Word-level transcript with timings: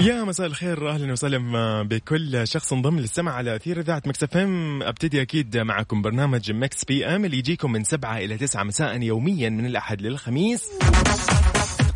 يا 0.00 0.24
مساء 0.24 0.46
الخير 0.46 0.90
أهلا 0.90 1.12
وسهلا 1.12 1.82
بكل 1.82 2.48
شخص 2.48 2.72
انضم 2.72 2.98
للسمع 2.98 3.32
على 3.32 3.56
أثير 3.56 3.80
إذاعة 3.80 4.02
Mix 4.06 4.22
FM. 4.22 4.82
أبتدي 4.82 5.22
أكيد 5.22 5.56
معكم 5.56 6.02
برنامج 6.02 6.52
Mix 6.52 6.84
PM 6.84 7.24
اللي 7.24 7.38
يجيكم 7.38 7.72
من 7.72 7.84
7 7.84 8.18
إلى 8.18 8.36
9 8.36 8.62
مساء 8.62 9.02
يوميا 9.02 9.48
من 9.48 9.66
الأحد 9.66 10.02
للخميس. 10.02 10.62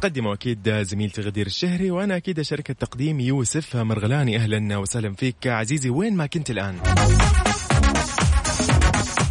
تقدمه 0.00 0.32
أكيد 0.32 0.70
زميلتي 0.82 1.22
غدير 1.22 1.46
الشهري 1.46 1.90
وأنا 1.90 2.16
أكيد 2.16 2.42
شريكه 2.42 2.74
تقديم 2.74 3.20
يوسف 3.20 3.77
مرغلاني. 3.77 4.36
أهلا 4.36 4.77
وسهلا 4.77 5.14
فيك 5.14 5.46
عزيزي 5.46 5.91
وين 5.91 6.16
ما 6.16 6.27
كنت 6.27 6.50
الآن؟ 6.50 6.74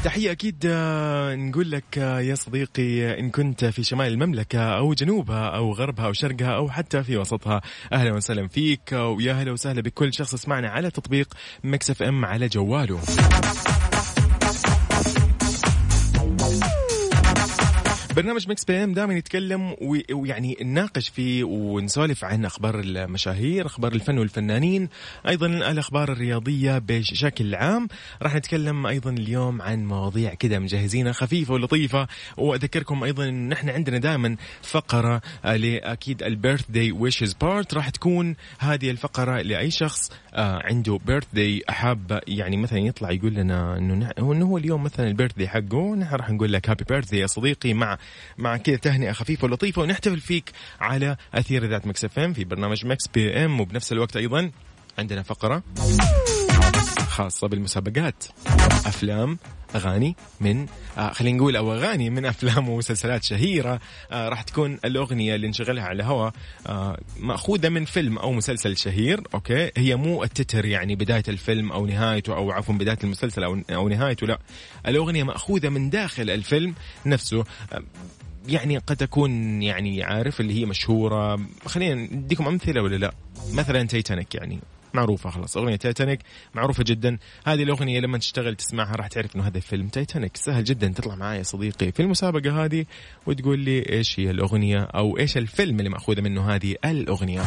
تحية 0.04 0.32
أكيد 0.32 0.66
آه، 0.66 1.36
نقول 1.36 1.72
لك 1.72 1.98
آه، 1.98 2.20
يا 2.20 2.36
صديقي 2.36 3.20
إن 3.20 3.30
كنت 3.30 3.66
في 3.66 3.84
شمال 3.84 4.14
المملكة 4.14 4.60
أو 4.60 4.94
جنوبها 4.94 5.48
أو 5.48 5.74
غربها 5.74 6.06
أو 6.06 6.14
شرقها 6.14 6.56
أو 6.56 6.70
حتى 6.70 7.04
في 7.04 7.18
وسطها. 7.18 7.62
أهلا 7.94 8.14
وسهلا 8.14 8.48
فيك 8.48 8.94
آه، 8.94 9.10
ويا 9.10 9.34
هلا 9.34 9.52
وسهلا 9.52 9.82
بكل 9.82 10.14
شخص 10.14 10.34
يسمعنا 10.34 10.70
على 10.70 10.92
تطبيق 10.92 11.34
Mix 11.64 11.90
FM 11.90 12.26
على 12.26 12.48
جواله. 12.48 13.00
برنامج 18.16 18.50
Mix 18.50 18.66
PM 18.66 18.94
دائما 18.94 19.14
يتكلم 19.14 19.76
ويعني 20.12 20.58
نناقش 20.62 21.10
فيه 21.10 21.44
ونسولف 21.44 22.24
عن 22.24 22.46
أخبار 22.46 22.80
المشاهير، 22.80 23.66
أخبار 23.66 23.92
الفن 23.94 24.18
والفنانين، 24.18 24.90
أيضا 25.28 25.48
الأخبار 25.48 26.12
الرياضية 26.12 26.78
بشكل 26.78 27.56
عام، 27.56 27.88
راح 28.22 28.36
نتكلم 28.36 28.88
أيضا 28.88 29.10
اليوم 29.10 29.62
عن 29.62 29.86
مواضيع 29.86 30.34
كذا 30.34 30.60
مجهزينها 30.60 31.12
خفيفة 31.12 31.54
ولطيفة، 31.54 32.08
وأذكركم 32.38 33.04
أيضا 33.04 33.30
ان 33.30 33.52
إحنا 33.52 33.72
عندنا 33.72 33.98
دائما 33.98 34.36
فقرة 34.62 35.22
آه، 35.46 35.56
لأكيد 35.56 36.24
ال 36.24 36.66
birthday 36.70 36.92
wishes 36.92 37.34
part 37.34 37.74
راح 37.74 37.90
تكون 37.90 38.36
هذه 38.60 38.90
الفقرة 38.90 39.42
لأي 39.42 39.72
شخص 39.72 40.12
آه، 40.34 40.62
عنده 40.64 41.00
birthday 41.06 41.62
حاب 41.70 42.22
يعني 42.28 42.58
مثلا 42.58 42.80
يطلع 42.80 43.12
يقول 43.12 43.34
لنا 43.34 43.78
إنه 43.78 44.10
إنه 44.20 44.46
هو 44.46 44.58
اليوم 44.58 44.84
مثلا 44.84 45.08
ال 45.08 45.34
birthday 45.38 45.48
حقه 45.48 45.96
نحن 45.96 46.16
راح 46.16 46.30
نقول 46.30 46.54
لك 46.54 46.70
happy 46.70 46.84
birth 46.90 47.14
يا 47.14 47.28
صديقي 47.28 47.74
مع 47.74 47.98
مع 48.38 48.58
كذا 48.58 48.76
تهنئة 48.76 49.12
خفيفة 49.12 49.46
ولطيفة 49.46 49.82
ونحتفل 49.82 50.20
فيك 50.20 50.52
على 50.80 51.18
أثير 51.34 51.66
إذاعة 51.66 51.88
Mix 51.88 52.06
FM 52.06 52.34
في 52.34 52.44
برنامج 52.44 52.86
Mix 52.86 53.08
PM. 53.08 53.60
وبنفس 53.60 53.92
الوقت 53.92 54.18
أيضا 54.18 54.52
عندنا 55.00 55.24
فقرة 55.24 55.64
خاصة 57.08 57.48
بالمسابقات. 57.48 58.24
أفلام 58.86 59.38
أغاني 59.76 60.16
من 60.42 60.66
آه 60.98 61.12
خلينا 61.12 61.38
نقول 61.38 61.56
أو 61.56 61.74
أغاني 61.74 62.10
من 62.10 62.26
أفلام 62.26 62.70
ومسلسلات 62.70 63.24
شهيرة 63.24 63.80
آه 64.12 64.30
راح 64.30 64.42
تكون 64.42 64.80
الأغنية 64.86 65.36
اللي 65.36 65.48
نشغلها 65.48 65.84
على 65.84 65.96
الهواء 65.96 66.34
آه 66.68 67.00
مأخوذة 67.20 67.70
من 67.70 67.86
فيلم 67.86 68.18
أو 68.18 68.32
مسلسل 68.32 68.78
شهير 68.78 69.22
أوكي؟ 69.34 69.72
هي 69.78 69.96
مو 69.96 70.24
التتر 70.24 70.66
يعني 70.66 70.96
بداية 70.96 71.24
الفيلم 71.28 71.72
أو 71.72 71.86
نهايته 71.86 72.36
أو 72.36 72.52
عفوا 72.52 72.76
بداية 72.76 73.00
المسلسل 73.04 73.44
أو 73.44 73.60
أو 73.70 73.90
نهايته 73.90 74.28
لا. 74.28 74.40
الأغنية 74.88 75.24
مأخوذة 75.24 75.70
من 75.70 75.90
داخل 75.90 76.30
الفيلم 76.30 76.76
نفسه 77.06 77.44
آه 77.74 77.84
يعني 78.48 78.78
قد 78.78 78.98
تكون 78.98 79.62
يعني 79.62 80.04
عارف 80.04 80.42
اللي 80.42 80.54
هي 80.62 80.66
مشهورة. 80.66 81.40
خلينا 81.66 81.96
نديكم 81.96 82.48
أمثلة 82.48 82.82
ولا 82.82 82.96
لا؟ 82.96 83.14
مثلا 83.54 83.84
تايتانيك 83.84 84.36
يعني. 84.36 84.60
معروفة 84.94 85.30
خلاص. 85.30 85.58
أغنية 85.58 85.76
تايتانيك 85.76 86.20
معروفة 86.54 86.84
جدا. 86.84 87.18
هذه 87.46 87.64
الأغنية 87.64 88.00
لما 88.00 88.18
تشتغل 88.18 88.56
تسمعها 88.56 88.96
راح 88.96 89.08
تعرف 89.08 89.36
إنه 89.36 89.48
هذا 89.48 89.60
فيلم 89.60 89.88
تايتانيك 89.88 90.38
سهل 90.38 90.64
جدا 90.64 90.88
تطلع 90.88 91.16
معي 91.16 91.38
يا 91.38 91.44
صديقي. 91.44 91.92
في 91.92 92.02
المسابقة 92.02 92.66
هذه 92.66 92.86
وتقول 93.26 93.60
لي 93.60 93.90
إيش 93.90 94.20
هي 94.20 94.32
الأغنية 94.32 94.82
أو 94.82 95.18
إيش 95.18 95.38
الفيلم 95.38 95.80
اللي 95.80 95.90
مأخوذة 95.90 96.22
منه 96.22 96.56
هذه 96.56 96.76
الأغنية. 96.86 97.44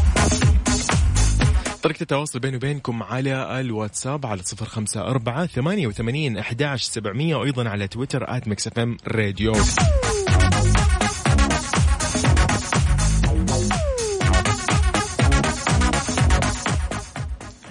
طريقة 1.83 2.03
التواصل 2.03 2.39
بيني 2.39 2.57
وبينكم 2.57 3.03
على 3.03 3.61
الواتساب 3.61 4.27
على 4.27 4.43
صفر 4.43 4.67
خمسة 4.67 5.01
أربعة 5.01 5.47
ثمانية 5.47 5.87
وثمانين 5.87 6.39
أحداش 6.39 6.83
سبعمية 6.83 7.37
وأيضا 7.37 7.69
على 7.69 7.89
تويتر 7.89 8.37
at 8.37 8.49
Mix 8.49 8.67
FM 8.67 8.97
Radio. 9.09 9.53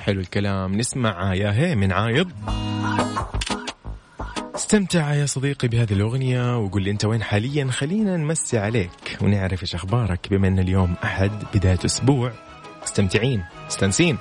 حلو 0.05 0.19
الكلام. 0.19 0.75
نسمع 0.75 1.33
يا 1.33 1.51
هي 1.51 1.75
من 1.75 1.91
عايض. 1.91 2.31
استمتع 4.55 5.13
يا 5.13 5.25
صديقي 5.25 5.67
بهذه 5.67 5.93
الأغنية 5.93 6.57
وقول 6.57 6.83
لي 6.83 6.91
أنت 6.91 7.05
وين 7.05 7.23
حاليا. 7.23 7.67
خلينا 7.71 8.17
نمسي 8.17 8.57
عليك 8.57 9.17
ونعرف 9.21 9.61
إيش 9.61 9.75
أخبارك. 9.75 10.27
بما 10.31 10.47
أن 10.47 10.59
اليوم 10.59 10.95
أحد 11.03 11.31
بداية 11.53 11.79
أسبوع 11.85 12.31
مستمتعين 12.83 13.43
مستنسين 13.65 14.17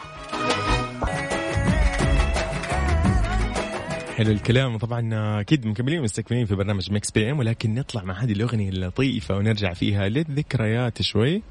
حلو 4.17 4.31
الكلام. 4.31 4.79
طبعا 4.79 5.11
أكيد 5.41 5.67
مكملين 5.67 6.03
مستكملين 6.03 6.47
في 6.47 6.55
برنامج 6.55 6.93
Mix 6.93 7.11
PM 7.11 7.39
ولكن 7.39 7.75
نطلع 7.75 8.05
مع 8.05 8.15
هذه 8.15 8.33
الأغنية 8.33 8.69
اللطيفة 8.69 9.37
ونرجع 9.37 9.73
فيها 9.73 10.09
للذكريات 10.09 11.03
شوي. 11.03 11.43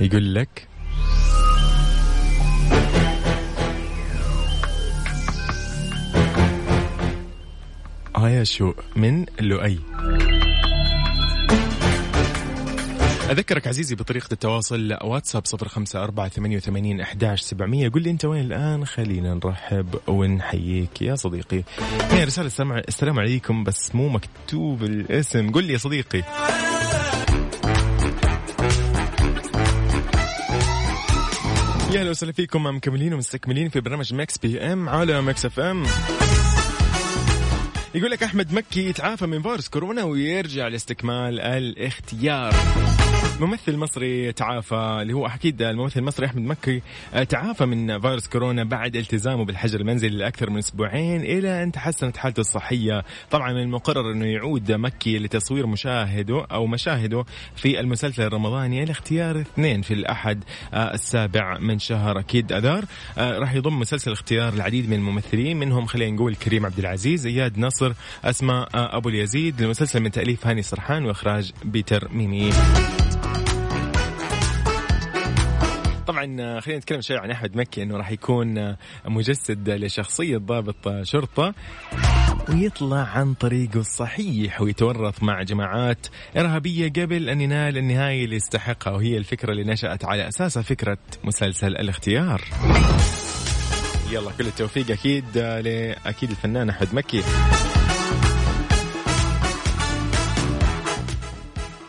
يقول 0.00 0.34
لك 0.34 0.68
آية 8.18 8.42
شو 8.42 8.72
من 8.96 9.26
لؤي 9.40 9.78
أذكرك 13.30 13.66
عزيزي 13.66 13.94
بطريقة 13.94 14.28
التواصل 14.32 14.96
واتساب 15.04 15.46
صفر 15.46 15.68
خمسة 15.68 16.02
أربعة 16.04 16.28
ثمانية 16.28 16.56
وثمانين 16.56 17.00
أحداش 17.00 17.40
سبعمية 17.40 17.88
قل 17.88 18.02
لي 18.02 18.10
أنت 18.10 18.24
وين 18.24 18.44
الآن؟ 18.44 18.84
خلينا 18.86 19.34
نرحب 19.34 19.94
ونحييك 20.08 21.02
يا 21.02 21.14
صديقي. 21.14 21.62
هي 22.10 22.24
رسالة 22.24 22.46
السلام- 22.46 22.72
السلام 22.88 23.18
عليكم 23.18 23.64
بس 23.64 23.94
مو 23.94 24.08
مكتوب 24.08 24.82
الاسم. 24.82 25.50
قل 25.52 25.64
لي 25.64 25.72
يا 25.72 25.78
صديقي. 25.78 26.22
يا 31.92 32.00
أهلا 32.00 32.10
وسهلا 32.10 32.32
فيكم 32.32 32.66
مكملين 32.66 33.14
ومستكملين 33.14 33.68
في 33.68 33.80
برنامج 33.80 34.14
Mix 34.14 34.38
PM 34.38 34.88
على 34.88 35.22
Mix 35.22 35.46
FM. 35.46 35.84
يقول 37.96 38.10
لك 38.10 38.22
أحمد 38.22 38.52
مكي 38.52 38.88
يتعافى 38.88 39.26
من 39.26 39.42
فيروس 39.42 39.68
كورونا 39.68 40.04
ويرجع 40.04 40.68
لاستكمال 40.68 41.40
الاختيار. 41.40 42.54
ممثل 43.40 43.76
مصري 43.76 44.32
تعافى 44.32 44.98
اللي 45.02 45.12
هو 45.12 45.26
أكيد 45.26 45.62
الممثل 45.62 46.00
المصري 46.00 46.26
أحمد 46.26 46.42
مكي 46.42 46.82
آه، 47.14 47.22
تعافى 47.22 47.66
من 47.66 48.00
فيروس 48.00 48.28
كورونا 48.28 48.64
بعد 48.64 48.96
التزامه 48.96 49.44
بالحجر 49.44 49.80
المنزلي 49.80 50.16
لأكثر 50.16 50.50
من 50.50 50.58
أسبوعين 50.58 51.20
إلى 51.20 51.62
أن 51.62 51.72
تحسنت 51.72 52.16
حالته 52.16 52.40
الصحية. 52.40 53.04
طبعا 53.30 53.52
من 53.52 53.62
المقرر 53.62 54.12
أنه 54.12 54.26
يعود 54.26 54.72
مكي 54.72 55.18
لتصوير 55.18 55.66
مشاهده 55.66 56.46
أو 56.50 56.66
مشاهده 56.66 57.24
في 57.56 57.80
المسلسل 57.80 58.22
الرمضاني 58.22 58.82
الاختيار 58.82 59.40
اثنين 59.40 59.82
في 59.82 59.94
الأحد 59.94 60.44
آه، 60.74 60.94
السابع 60.94 61.58
من 61.58 61.78
شهر. 61.78 62.18
أكيد 62.18 62.52
آذار 62.52 62.84
آه، 63.18 63.38
راح 63.38 63.54
يضم 63.54 63.78
مسلسل 63.78 64.12
اختيار 64.12 64.52
العديد 64.52 64.90
من 64.90 64.96
الممثلين 64.96 65.56
منهم 65.56 65.86
خلينا 65.86 66.16
نقول 66.16 66.34
كريم 66.34 66.66
عبد 66.66 66.78
العزيز 66.78 67.26
إياد 67.26 67.58
نصر 67.58 67.85
أسماء 68.24 68.68
آه، 68.74 68.96
أبو 68.96 69.08
اليزيد. 69.08 69.62
المسلسل 69.62 70.00
من 70.00 70.10
تأليف 70.10 70.46
هاني 70.46 70.62
سرحان 70.62 71.04
وإخراج 71.04 71.52
بيتر 71.64 72.08
ميمي. 72.12 72.50
طبعا 76.06 76.60
خلينا 76.60 76.78
نتكلم 76.78 77.00
شوي 77.00 77.16
عن 77.16 77.30
أحمد 77.30 77.56
مكي 77.56 77.82
إنه 77.82 77.96
راح 77.96 78.10
يكون 78.10 78.76
مجسد 79.04 79.70
لشخصية 79.70 80.36
ضابط 80.36 80.88
شرطة 81.02 81.54
ويطلع 82.48 82.96
عن 82.96 83.34
طريقه 83.34 83.80
الصحيح 83.80 84.60
ويتورط 84.60 85.22
مع 85.22 85.42
جماعات 85.42 86.06
إرهابية 86.36 86.88
قبل 86.88 87.28
أن 87.28 87.40
ينال 87.40 87.78
النهاية 87.78 88.24
اللي 88.24 88.36
يستحقها 88.36 88.92
وهي 88.92 89.16
الفكرة 89.16 89.50
اللي 89.52 89.64
نشأت 89.64 90.04
على 90.04 90.28
أساسها 90.28 90.62
فكرة 90.62 90.98
مسلسل 91.24 91.76
الاختيار. 91.76 92.42
يلا 94.10 94.30
كل 94.30 94.46
التوفيق 94.46 94.90
أكيد 94.90 95.24
آه، 95.36 95.60
لأكيد 95.60 96.30
الفنان 96.30 96.68
أحمد 96.68 96.94
مكي. 96.94 97.22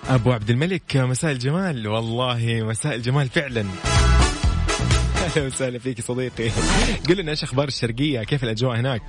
أبو 0.09 0.31
عبد 0.31 0.49
الملك 0.49 0.97
مساء 0.97 1.31
الجمال. 1.31 1.87
والله 1.87 2.63
مساء 2.63 2.95
الجمال 2.95 3.29
فعلا. 3.29 3.61
أهلا 5.25 5.45
وسهلا 5.45 5.79
فيك 5.79 6.01
صديقي. 6.01 6.49
قل 7.09 7.17
لنا 7.17 7.31
إيش 7.31 7.43
أخبار 7.43 7.67
الشرقية؟ 7.67 8.23
كيف 8.23 8.43
الأجواء 8.43 8.79
هناك؟ 8.79 9.01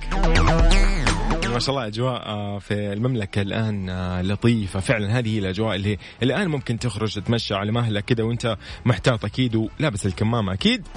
ما 1.53 1.59
شاء 1.59 1.75
الله 1.75 1.87
أجواء 1.87 2.25
آه، 2.25 2.59
في 2.59 2.93
المملكة 2.93 3.41
الآن 3.41 3.89
آه، 3.89 4.21
لطيفة. 4.21 4.79
فعلا 4.79 5.19
هذه 5.19 5.35
هي 5.35 5.39
الأجواء 5.39 5.75
اللي 5.75 5.97
الآن 6.23 6.47
ممكن 6.47 6.79
تخرج 6.79 7.13
تتمشى 7.13 7.55
على 7.55 7.71
مهلك 7.71 8.05
كذا 8.05 8.23
وأنت 8.23 8.57
محتاط 8.85 9.25
أكيد 9.25 9.55
ولابس 9.55 10.05
الكمامه 10.05 10.53
أكيد. 10.53 10.87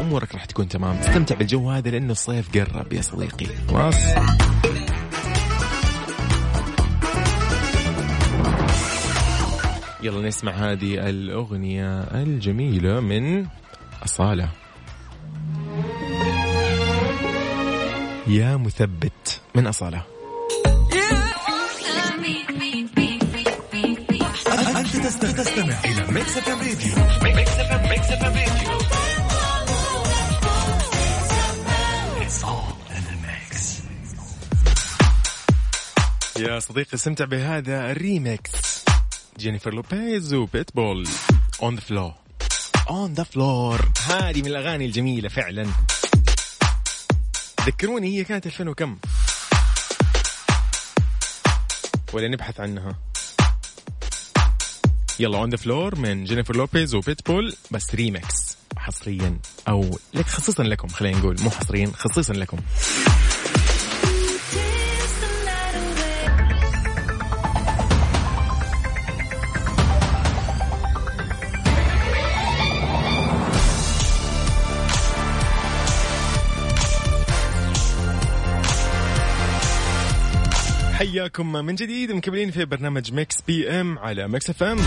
أمورك 0.00 0.34
راح 0.34 0.44
تكون 0.44 0.68
تمام. 0.68 0.96
تستمتع 0.96 1.34
بالجو 1.34 1.70
هذا 1.70 1.90
لأنه 1.90 2.12
الصيف 2.12 2.58
قرب 2.58 2.92
يا 2.92 3.00
صديقي. 3.00 3.46
خلاص. 3.68 3.96
يلا 10.06 10.28
نسمع 10.28 10.52
هذه 10.52 11.08
الأغنية 11.08 12.00
الجميلة 12.00 13.00
من 13.00 13.46
أصالة. 14.04 14.48
يا 18.26 18.56
مثبت 18.56 19.40
من 19.54 19.66
أصالة. 19.66 20.02
أنت 24.76 24.96
تستمع 25.06 25.84
إلى 25.84 26.12
Mix 26.12 26.38
Radio 26.38 26.94
Radio 28.22 28.78
يا 36.38 36.58
صديقي 36.58 36.94
استمتع 36.94 37.24
بهذا 37.24 37.90
الريمكس 37.90 38.65
جينيفر 39.38 39.74
لوبيز 39.74 40.34
وبيتبول 40.34 41.08
On 41.62 41.74
the 41.74 41.80
Floor 41.80 42.14
On 42.90 43.12
the 43.12 43.22
Floor 43.22 43.88
هذه 44.06 44.40
من 44.40 44.46
الأغاني 44.46 44.86
الجميلة 44.86 45.28
فعلا. 45.28 45.66
ذكروني 47.66 48.18
هي 48.18 48.24
كانت 48.24 48.46
2000 48.46 48.68
وكم؟ 48.68 48.98
ولا 52.12 52.28
نبحث 52.28 52.60
عنها. 52.60 52.98
يلا 55.20 55.38
On 55.38 55.50
the 55.50 55.56
Floor 55.56 55.98
من 55.98 56.24
جينيفر 56.24 56.56
لوبيز 56.56 56.94
وبيتبول 56.94 57.56
بس 57.70 57.94
ريمكس 57.94 58.56
حصريا. 58.76 59.38
أو 59.68 59.98
لك 60.14 60.26
خصيصا 60.26 60.62
لكم 60.62 60.88
خلينا 60.88 61.18
نقول 61.18 61.36
مو 61.40 61.50
حصريا 61.50 61.92
خصيصا 61.94 62.32
لكم. 62.32 62.58
حياكم 81.36 81.52
من 81.52 81.74
جديد 81.74 82.12
مكملين 82.12 82.50
في 82.50 82.64
برنامج 82.64 83.12
Mix 83.12 83.40
PM 83.40 83.98
على 83.98 84.28
Mix 84.28 84.50
FM. 84.50 84.78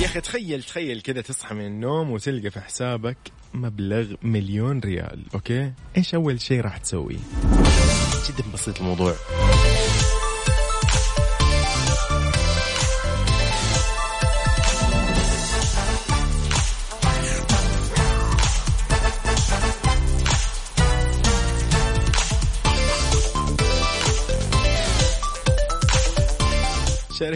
يا 0.00 0.06
أخي 0.06 0.20
تخيل 0.20 0.62
تخيل 0.62 1.00
كذا 1.00 1.20
تصحى 1.20 1.54
من 1.54 1.66
النوم 1.66 2.10
وتلقى 2.10 2.50
في 2.50 2.60
حسابك 2.60 3.16
مبلغ 3.54 4.14
مليون 4.22 4.80
ريال 4.80 5.24
okay؟ 5.34 5.72
إيش 5.96 6.14
أول 6.14 6.40
شيء 6.40 6.60
راح 6.60 6.76
تسوي؟ 6.76 7.16
جدا 8.28 8.52
بسيط 8.54 8.78
الموضوع. 8.78 9.14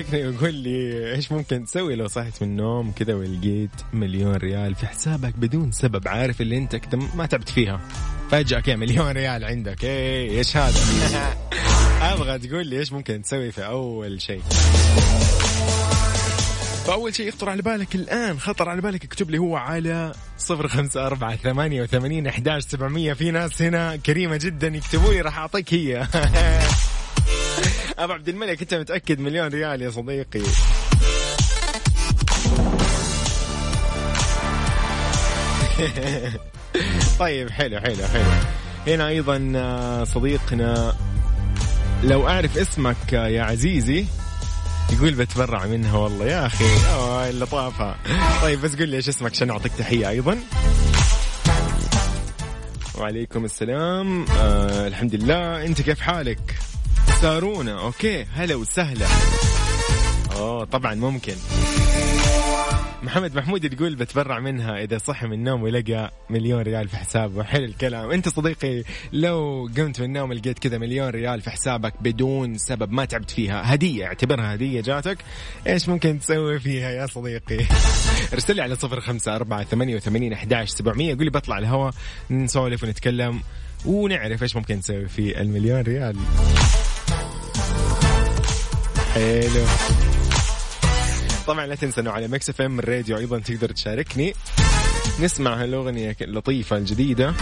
شاركني 0.02 0.28
وقول 0.28 0.54
لي 0.54 1.12
إيش 1.14 1.32
ممكن 1.32 1.64
تسوي 1.64 1.96
لو 1.96 2.08
صحيت 2.08 2.42
من 2.42 2.48
النوم 2.48 2.92
كذا 2.92 3.14
ولقيت 3.14 3.70
مليون 3.92 4.34
ريال 4.34 4.74
في 4.74 4.86
حسابك 4.86 5.34
بدون 5.36 5.72
سبب؟ 5.72 6.08
عارف 6.08 6.40
اللي 6.40 6.58
أنت 6.58 6.76
كده 6.76 6.98
ما 7.14 7.26
تعبت 7.26 7.48
فيها. 7.48 7.80
فجأة 8.30 8.60
كذا 8.60 8.76
مليون 8.76 9.10
ريال 9.10 9.44
عندك. 9.44 9.84
إيه 9.84 10.38
إيش 10.38 10.56
هذا؟ 10.56 10.80
أبغى 12.12 12.38
تقول 12.38 12.66
لي 12.66 12.78
إيش 12.78 12.92
ممكن 12.92 13.22
تسوي 13.22 13.52
في 13.52 13.66
أول 13.66 14.20
شيء. 14.20 14.42
فأول 16.86 17.14
شيء 17.14 17.28
يخطر 17.28 17.48
على 17.48 17.62
بالك 17.62 17.94
الآن. 17.94 18.40
خطر 18.40 18.68
على 18.68 18.80
بالك 18.80 19.04
اكتب 19.04 19.30
لي 19.30 19.38
هو 19.38 19.56
على 19.56 20.12
صفر 20.38 20.68
خمسة 20.68 21.06
أربعة 21.06 21.36
ثمانية 21.36 21.82
وثمانين 21.82 22.26
أحداش 22.26 22.62
سبعمية. 22.62 23.12
في 23.12 23.30
ناس 23.30 23.62
هنا 23.62 23.96
كريمة 23.96 24.36
جدا 24.36 24.68
يكتبوا 24.68 25.12
لي 25.12 25.20
راح 25.20 25.38
أعطيك 25.38 25.74
هي. 25.74 26.06
أبو 28.04 28.12
عبد 28.12 28.28
الملك 28.28 28.62
أنت 28.62 28.74
متأكد 28.74 29.20
مليون 29.20 29.48
ريال 29.48 29.82
يا 29.82 29.90
صديقي؟ 29.90 30.42
طيب 37.18 37.50
حلو 37.50 37.80
حلو 37.80 38.06
حلو. 38.06 38.24
هنا 38.86 39.08
أيضا 39.08 39.52
آه، 39.56 40.04
صديقنا 40.04 40.94
لو 42.04 42.28
أعرف 42.28 42.58
اسمك 42.58 43.14
آه، 43.14 43.26
يا 43.26 43.42
عزيزي 43.42 44.04
يقول 44.92 45.14
بتبرع 45.14 45.66
منها 45.66 45.98
والله 45.98 46.26
يا 46.26 46.46
أخي 46.46 46.64
أوه 46.94 47.28
اللطافه 47.30 47.94
طيب 48.42 48.60
بس 48.60 48.74
قل 48.76 48.88
لي 48.88 48.96
إيش 48.96 49.08
اسمك 49.08 49.30
عشان 49.32 49.50
أعطيك 49.50 49.72
تحية 49.78 50.08
أيضا. 50.08 50.38
وعليكم 52.98 53.44
السلام. 53.44 54.24
آه 54.30 54.86
الحمد 54.88 55.14
لله. 55.14 55.64
أنت 55.64 55.82
كيف 55.82 56.00
حالك؟ 56.00 56.58
سارونا 57.22 57.80
okay. 57.80 58.26
هلا 58.34 58.54
وسهلا. 58.54 59.06
أوه 60.36 60.64
طبعا 60.64 60.94
ممكن. 60.94 61.34
محمد 63.02 63.34
محمود 63.34 63.76
تقول 63.76 63.94
بتبرع 63.94 64.38
منها 64.38 64.82
إذا 64.82 64.98
صحي 64.98 65.26
من 65.26 65.32
النوم 65.32 65.62
ولقى 65.62 66.12
مليون 66.30 66.62
ريال 66.62 66.88
في 66.88 66.96
حسابه. 66.96 67.42
حلو 67.42 67.64
الكلام. 67.64 68.10
أنت 68.10 68.28
صديقي 68.28 68.82
لو 69.12 69.68
قمت 69.76 70.00
من 70.00 70.06
النوم 70.06 70.32
لقيت 70.32 70.58
كذا 70.58 70.78
مليون 70.78 71.08
ريال 71.08 71.40
في 71.40 71.50
حسابك 71.50 71.94
بدون 72.00 72.58
سبب 72.58 72.92
ما 72.92 73.04
تعبت 73.04 73.30
فيها 73.30 73.74
هدية 73.74 74.06
اعتبرها 74.06 74.54
هدية 74.54 74.80
جاتك. 74.80 75.18
إيش 75.66 75.88
ممكن 75.88 76.20
تسوي 76.20 76.60
فيها 76.60 76.90
يا 76.90 77.06
صديقي؟ 77.06 77.64
ارسل 78.32 78.56
لي 78.56 78.62
على 78.62 78.76
صفر 78.76 79.00
خمسة 79.00 79.36
أربعة 79.36 79.64
ثمانية 79.64 79.96
وثمانين 79.96 80.32
أحداش 80.32 80.70
سبعمية. 80.70 81.16
قولي 81.16 81.30
بطلع 81.30 81.58
الهواء 81.58 81.94
نسولف 82.30 82.84
ونتكلم 82.84 83.40
ونعرف 83.86 84.42
إيش 84.42 84.56
ممكن 84.56 84.76
نسوي 84.76 85.08
في 85.08 85.40
المليون 85.40 85.80
ريال. 85.80 86.16
حلو. 89.14 89.64
طبعا 91.46 91.66
لا 91.66 91.74
تنسى 91.74 92.00
انه 92.00 92.10
على 92.10 92.28
Mix 92.28 92.50
FM 92.50 92.78
الراديو 92.78 93.16
أيضا 93.16 93.38
تقدر 93.38 93.70
تشاركني. 93.70 94.34
نسمع 95.20 95.62
هالأغنية 95.62 96.16
اللطيفة 96.20 96.76
الجديدة. 96.76 97.34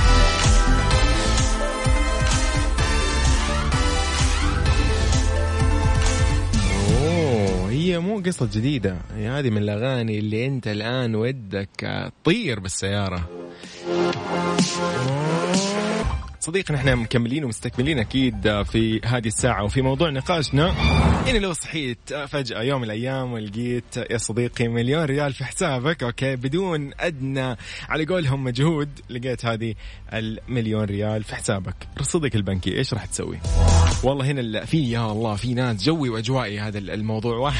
هي 7.70 7.98
مو 7.98 8.22
قصة 8.26 8.48
جديدة. 8.54 8.96
هي 9.16 9.28
هذه 9.28 9.50
من 9.50 9.58
الأغاني 9.58 10.18
اللي 10.18 10.46
أنت 10.46 10.66
الآن 10.66 11.14
ودك 11.14 12.10
تطير 12.24 12.60
بالسيارة. 12.60 13.28
صديقنا 16.40 16.78
إحنا 16.78 16.94
مكملين 16.94 17.44
ومستكملين 17.44 17.98
أكيد 17.98 18.62
في 18.62 19.00
هذه 19.04 19.26
الساعة 19.26 19.64
وفي 19.64 19.82
موضوع 19.82 20.10
نقاشنا. 20.10 20.74
يعني 21.26 21.38
لو 21.38 21.52
صحيت 21.52 22.14
فجأة 22.28 22.62
يوم 22.62 22.80
من 22.80 22.86
الأيام 22.86 23.32
ولقيت 23.32 23.96
يا 23.96 24.18
صديقي 24.18 24.68
مليون 24.68 25.04
ريال 25.04 25.32
في 25.32 25.44
حسابك 25.44 26.02
okay 26.02 26.36
بدون 26.36 26.90
أدنى 27.00 27.56
على 27.88 28.06
قولهم 28.06 28.44
مجهود 28.44 28.88
لقيت 29.10 29.44
هذه 29.44 29.74
المليون 30.12 30.84
ريال 30.84 31.24
في 31.24 31.34
حسابك. 31.36 31.74
رصيدك 32.00 32.36
البنكي 32.36 32.78
إيش 32.78 32.94
راح 32.94 33.04
تسوي؟ 33.04 33.38
والله 34.04 34.26
هنا 34.26 34.64
في 34.64 34.90
يا 34.90 35.12
الله 35.12 35.34
في 35.34 35.54
ناس 35.54 35.84
جوي 35.84 36.08
وأجوائي 36.08 36.60
هذا 36.60 36.78
الموضوع. 36.78 37.52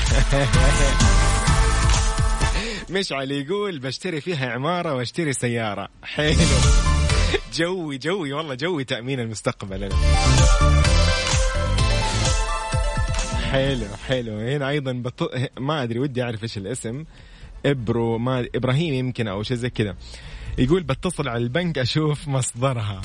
مشعل 2.90 3.30
يقول 3.30 3.78
بشتري 3.78 4.20
فيها 4.20 4.50
عمارة 4.50 4.94
وأشتري 4.94 5.32
سيارة. 5.32 5.88
حلو. 6.02 6.89
جوي 7.58 7.98
جوي 7.98 8.32
والله 8.32 8.54
جوي 8.54 8.84
تأمين 8.84 9.20
المستقبل. 9.20 9.84
أنا 9.84 9.94
حلو 13.50 13.86
حلو. 14.08 14.38
هنا 14.38 14.68
أيضا 14.68 14.92
بط... 14.92 15.30
ما 15.58 15.82
أدري 15.82 15.98
ودي 15.98 16.22
أعرف 16.22 16.42
إيش 16.42 16.58
الاسم. 16.58 17.04
إبرو 17.66 18.18
ما 18.18 18.46
إبراهيم 18.54 18.94
يمكن 18.94 19.28
أو 19.28 19.42
شيء 19.42 19.56
زي 19.56 19.70
كذا. 19.70 19.96
يقول 20.58 20.82
بتصل 20.82 21.28
على 21.28 21.42
البنك 21.42 21.78
أشوف 21.78 22.28
مصدرها. 22.28 23.02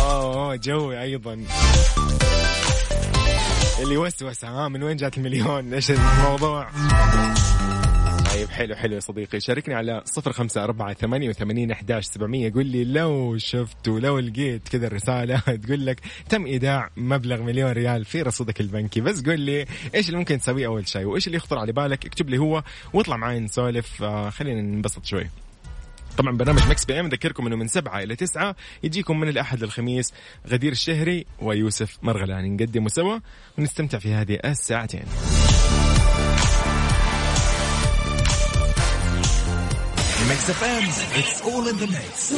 أوه 0.00 0.56
جوي 0.56 1.02
أيضا. 1.02 1.44
اللي 3.82 3.96
وسوس 3.96 4.44
ها 4.44 4.68
من 4.68 4.82
وين 4.82 4.96
جات 4.96 5.18
المليون؟ 5.18 5.74
إيش 5.74 5.90
الموضوع؟ 5.90 6.70
طيب 8.36 8.50
حلو 8.50 8.74
حلو 8.74 8.94
يا 8.94 9.00
صديقي. 9.00 9.40
شاركني 9.40 9.74
على 9.74 10.02
صفر 10.04 10.32
خمسة 10.32 10.64
أربعة 10.64 10.94
ثمانية 10.94 11.28
وثمانين 11.28 11.70
أحداش 11.70 12.04
سبعمية 12.04 12.52
قول 12.52 12.66
لي 12.66 12.84
لو 12.84 13.38
شفت 13.38 13.88
ولو 13.88 14.18
لقيت 14.18 14.68
كذا 14.68 14.86
الرسالة 14.86 15.38
تقول 15.64 15.86
لك 15.86 16.00
تم 16.28 16.46
إيداع 16.46 16.90
مبلغ 16.96 17.42
مليون 17.42 17.72
ريال 17.72 18.04
في 18.04 18.22
رصيدك 18.22 18.60
البنكي. 18.60 19.00
بس 19.00 19.22
قول 19.22 19.40
لي 19.40 19.66
إيش 19.94 20.06
اللي 20.06 20.18
ممكن 20.18 20.38
تسويه 20.38 20.66
أول 20.66 20.88
شيء؟ 20.88 21.04
وإيش 21.04 21.26
اللي 21.26 21.36
يخطر 21.36 21.58
على 21.58 21.72
بالك؟ 21.72 22.06
اكتب 22.06 22.30
لي 22.30 22.38
هو 22.38 22.62
واطلع 22.92 23.16
معي 23.16 23.40
نسولف. 23.40 24.02
آه 24.02 24.30
خلينا 24.30 24.60
ننبسط 24.60 25.04
شوي. 25.04 25.26
طبعا 26.18 26.36
برنامج 26.36 26.68
Mix 26.68 26.84
PM 26.84 27.06
أذكركم 27.06 27.46
إنه 27.46 27.56
من 27.56 27.68
سبعة 27.68 28.02
إلى 28.02 28.16
تسعة 28.16 28.56
يجيكم 28.82 29.20
من 29.20 29.28
الأحد 29.28 29.62
للخميس 29.62 30.12
غدير 30.48 30.72
الشهري 30.72 31.26
ويوسف 31.42 31.98
مرغلاني. 32.02 32.48
نقدمه 32.48 32.88
سوا 32.88 33.18
ونستمتع 33.58 33.98
في 33.98 34.14
هذه 34.14 34.38
الساعتين. 34.44 35.04
Mix 40.28 40.50
FM 40.50 40.84
it's 41.18 41.42
all 41.42 41.68
in 41.68 41.76
the 41.76 41.86
mix 41.86 42.32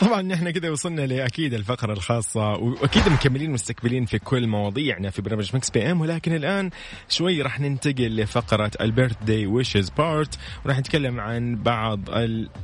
طبعا 0.00 0.22
نحن 0.22 0.50
كده 0.50 0.72
وصلنا 0.72 1.02
لأكيد 1.06 1.54
الفقرة 1.54 1.92
الخاصة 1.92 2.52
وأكيد 2.52 3.08
مكملين 3.08 3.50
مستكملين 3.50 4.04
في 4.06 4.18
كل 4.18 4.46
مواضيعنا 4.46 5.10
في 5.10 5.22
برنامج 5.22 5.56
Mix 5.56 5.70
PM 5.70 6.00
ولكن 6.00 6.34
الآن 6.34 6.70
شوي 7.08 7.42
راح 7.42 7.60
ننتقل 7.60 8.16
لفقرة 8.16 8.70
ال 8.80 9.16
birthday 9.26 9.46
wishes 9.46 9.90
part 9.90 10.38
وراح 10.64 10.78
نتكلم 10.78 11.20
عن 11.20 11.56
بعض 11.56 12.00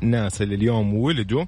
الناس 0.02 0.42
اللي 0.42 0.54
اليوم 0.54 0.94
ولدوا. 0.94 1.44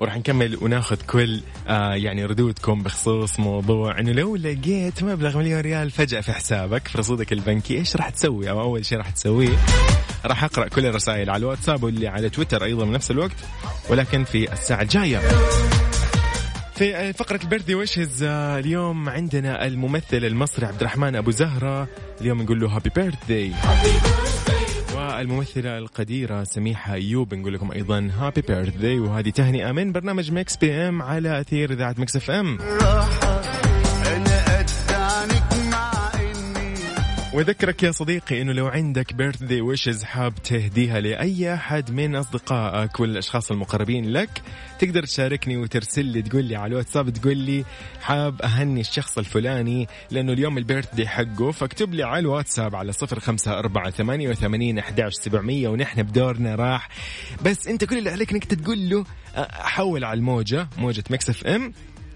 وراح 0.00 0.16
نكمل 0.16 0.58
وناخذ 0.62 0.96
كل 0.96 1.40
آه 1.68 1.94
يعني 1.94 2.24
ردودكم 2.24 2.82
بخصوص 2.82 3.40
موضوع 3.40 3.98
انه 3.98 4.12
لو 4.12 4.36
لقيت 4.36 5.02
مبلغ 5.02 5.38
مليون 5.38 5.60
ريال 5.60 5.90
فجأة 5.90 6.20
في 6.20 6.32
حسابك 6.32 6.88
في 6.88 6.98
رصيدك 6.98 7.32
البنكي 7.32 7.74
إيش 7.78 7.96
راح 7.96 8.10
تسوي؟ 8.10 8.50
أو 8.50 8.60
أول 8.60 8.84
شيء 8.84 8.98
راح 8.98 9.10
تسويه 9.10 9.56
راح 10.24 10.44
أقرأ 10.44 10.68
كل 10.68 10.86
الرسائل 10.86 11.30
على 11.30 11.40
الواتساب 11.40 11.82
واللي 11.82 12.08
على 12.08 12.30
تويتر 12.30 12.64
أيضا 12.64 12.84
بنفس 12.84 13.10
الوقت 13.10 13.36
ولكن 13.90 14.24
في 14.24 14.52
الساعة 14.52 14.82
الجاية. 14.82 15.20
في 16.74 17.12
فقرة 17.12 17.40
ال 17.42 17.46
birthday 17.46 17.74
wishes 17.74 18.22
اليوم 18.22 19.08
عندنا 19.08 19.66
الممثل 19.66 20.24
المصري 20.24 20.66
عبد 20.66 20.80
الرحمن 20.80 21.16
أبو 21.16 21.30
زهرة 21.30 21.88
اليوم 22.20 22.42
نقول 22.42 22.60
له 22.60 22.68
happy 22.68 22.90
birthday 22.96 23.52
والممثلة 25.20 25.78
القديرة 25.78 26.44
سميحة 26.44 26.94
أيوب 26.94 27.34
نقول 27.34 27.54
لكم 27.54 27.72
أيضا 27.72 28.10
happy 28.18 28.40
birthday 28.40 28.98
وهذه 28.98 29.30
تهنئة 29.30 29.72
من 29.72 29.92
برنامج 29.92 30.32
Mix 30.32 30.56
PM 30.56 31.02
على 31.02 31.40
أثير 31.40 31.72
إذاعة 31.72 31.94
Mix 31.98 32.16
FM. 32.16 32.58
وذكرك 37.40 37.82
يا 37.82 37.90
صديقي 37.90 38.42
إنه 38.42 38.52
لو 38.52 38.66
عندك 38.66 39.14
birthday 39.14 39.60
wishes 39.60 40.04
حاب 40.04 40.34
تهديها 40.34 41.00
لأي 41.00 41.54
أحد 41.54 41.90
من 41.90 42.16
أصدقائك 42.16 43.00
والأشخاص 43.00 43.50
المقربين 43.50 44.12
لك 44.12 44.42
تقدر 44.78 45.02
تشاركني 45.02 45.56
وترسل 45.56 46.04
لي 46.04 46.22
تقول 46.22 46.44
لي 46.44 46.56
على 46.56 46.70
الواتساب 46.70 47.10
تقول 47.10 47.36
لي 47.36 47.64
حاب 48.00 48.42
أهني 48.42 48.80
الشخص 48.80 49.18
الفلاني 49.18 49.88
لأنه 50.10 50.32
اليوم 50.32 50.58
ال 50.58 50.64
birthday 50.64 51.08
حقه 51.08 51.50
فاكتب 51.50 51.94
لي 51.94 52.02
على 52.02 52.18
الواتساب 52.18 52.76
على 52.76 52.92
صفر 52.92 53.20
خمسة 53.20 53.58
أربعة 53.58 53.90
ثمانية 53.90 54.28
وثمانين 54.28 54.78
أحداش 54.78 55.12
سبعمية 55.12 55.68
ونحن 55.68 56.02
بدورنا 56.02 56.54
راح. 56.54 56.88
بس 57.44 57.68
أنت 57.68 57.84
كل 57.84 57.98
اللي 57.98 58.10
عليك 58.10 58.32
إنك 58.32 58.44
تقول 58.44 58.88
له 58.88 59.04
حول 59.50 60.04
على 60.04 60.18
الموجة 60.18 60.68
موجة 60.78 61.04
Mix 61.10 61.30
FM. 61.30 61.72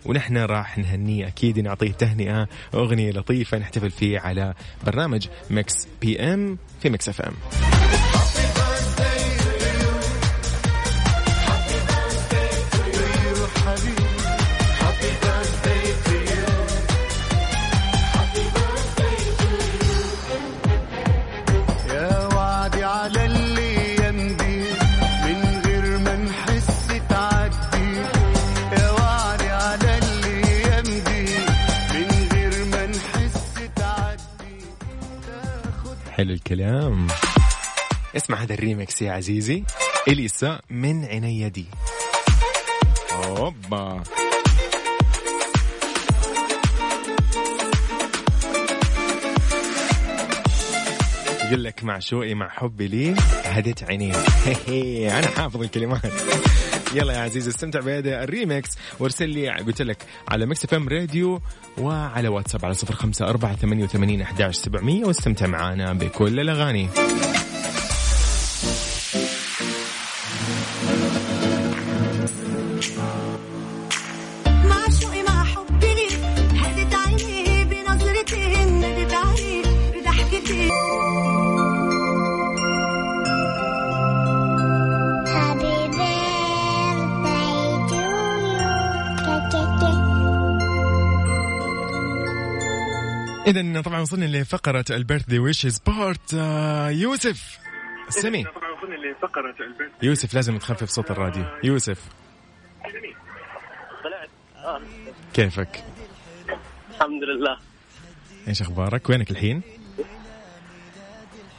ونحن 0.07 0.37
راح 0.37 0.79
نهنيه 0.79 1.27
أكيد 1.27 1.59
نعطيه 1.59 1.93
تهنئة 1.93 2.49
أغنية 2.75 3.11
لطيفة 3.11 3.59
نحتفل 3.59 3.91
فيه 3.91 4.19
على 4.21 4.55
برنامج 4.87 5.29
Mix 5.51 5.89
PM 6.01 6.59
في 6.81 6.91
Mix 6.91 7.09
FM. 7.09 7.35
حلو 36.15 36.33
الكلام. 36.33 37.07
اسمع 38.17 38.43
هذا 38.43 38.55
الريمكس 38.55 39.03
يا 39.03 39.13
عزيزي. 39.13 39.65
إليسا 40.09 40.61
من 40.71 41.05
عيني 41.05 41.49
دي 41.49 41.67
أوبا. 43.13 44.03
يقول 51.45 51.65
لك 51.65 51.85
مع 51.85 51.99
شوقي 51.99 52.35
مع 52.35 52.49
حبي 52.49 52.89
لي 52.89 53.15
هديت 53.45 53.83
عيني. 53.83 54.13
أنا 55.19 55.27
حافظ 55.27 55.63
الكلمات. 55.63 56.13
يلا 56.95 57.13
يا 57.13 57.19
عزيزي 57.19 57.51
استمتع 57.51 57.81
بهذا 57.81 58.25
الريمكس 58.25 58.71
وارسل 58.99 59.29
لي 59.29 59.49
قلت 59.51 59.83
لك 59.83 59.99
على 60.29 60.47
Mix 60.47 60.65
FM 60.65 60.89
Radio 60.89 61.41
وعلى 61.79 62.29
واتساب 62.29 62.65
على 62.65 62.75
صفر 62.75 62.95
خمسة 62.95 63.29
أربعة 63.29 63.57
ثمانية 63.57 63.85
وثمانين 63.85 64.21
أحداش 64.21 64.57
سبعمية 64.57 65.05
واستمتع 65.05 65.47
معنا 65.47 65.93
بكل 65.93 66.41
الأغاني. 66.41 66.89
طبعا 93.85 94.01
وصلنا 94.01 94.25
لفقرة 94.25 94.85
البيرثدي 94.91 95.39
ويشز 95.39 95.79
بارت 95.79 96.33
يوسف 96.93 97.59
سمي 98.09 98.45
يوسف 100.03 100.35
لازم 100.35 100.59
تخفف 100.59 100.89
صوت 100.89 101.11
الراديو 101.11 101.45
يوسف 101.65 102.09
كيفك؟ 105.35 105.85
الحمد 106.91 107.23
لله 107.25 107.59
إيش 108.49 108.63
أخبارك؟ 108.63 109.11
وينك 109.11 109.31
الحين؟ 109.31 109.63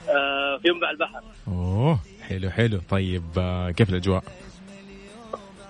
آه 0.09 0.57
في 0.61 0.67
ينبع 0.67 0.89
البحر 0.89 1.23
أوه 1.47 1.99
حلو 2.21 2.49
حلو 2.49 2.81
طيب 2.89 3.23
آه، 3.37 3.71
كيف 3.71 3.89
الأجواء؟ 3.89 4.23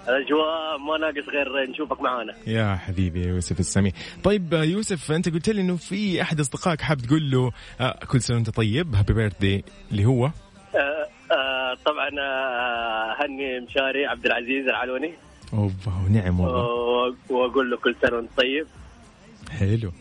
الأجواء 0.09 0.77
ما 0.77 0.97
ناقص 0.97 1.29
غير 1.29 1.69
نشوفك 1.69 2.01
معانا. 2.01 2.33
يا 2.47 2.75
حبيبي 2.75 3.21
يا 3.21 3.27
يوسف 3.27 3.59
السمي. 3.59 3.91
طيب 4.23 4.53
آه، 4.53 4.63
يوسف 4.63 5.11
أنت 5.11 5.29
قلت 5.29 5.49
لي 5.49 5.61
إنه 5.61 5.75
في 5.75 6.21
أحد 6.21 6.39
أصدقائك 6.39 6.81
حاب 6.81 6.97
تقول 6.97 7.31
له 7.31 7.51
آه، 7.81 7.99
كل 8.07 8.21
سنة 8.21 8.35
وأنت 8.37 8.49
طيب 8.49 8.95
هابي 8.95 9.13
بيرثدي 9.13 9.63
اللي 9.91 10.05
هو؟ 10.05 10.25
آه 10.25 11.07
آه 11.31 11.77
طبعا 11.85 12.09
آه 12.19 13.15
هني 13.25 13.59
مشاري 13.59 14.05
عبد 14.05 14.25
العزيز 14.25 14.67
العلوني. 14.67 15.13
أوبا 15.53 15.93
ونعم 16.05 16.39
والله. 16.39 17.15
وأقول 17.29 17.71
له 17.71 17.77
كل 17.77 17.95
سنة 18.01 18.17
وأنت 18.17 18.29
طيب. 18.37 18.67
حلو. 19.51 19.91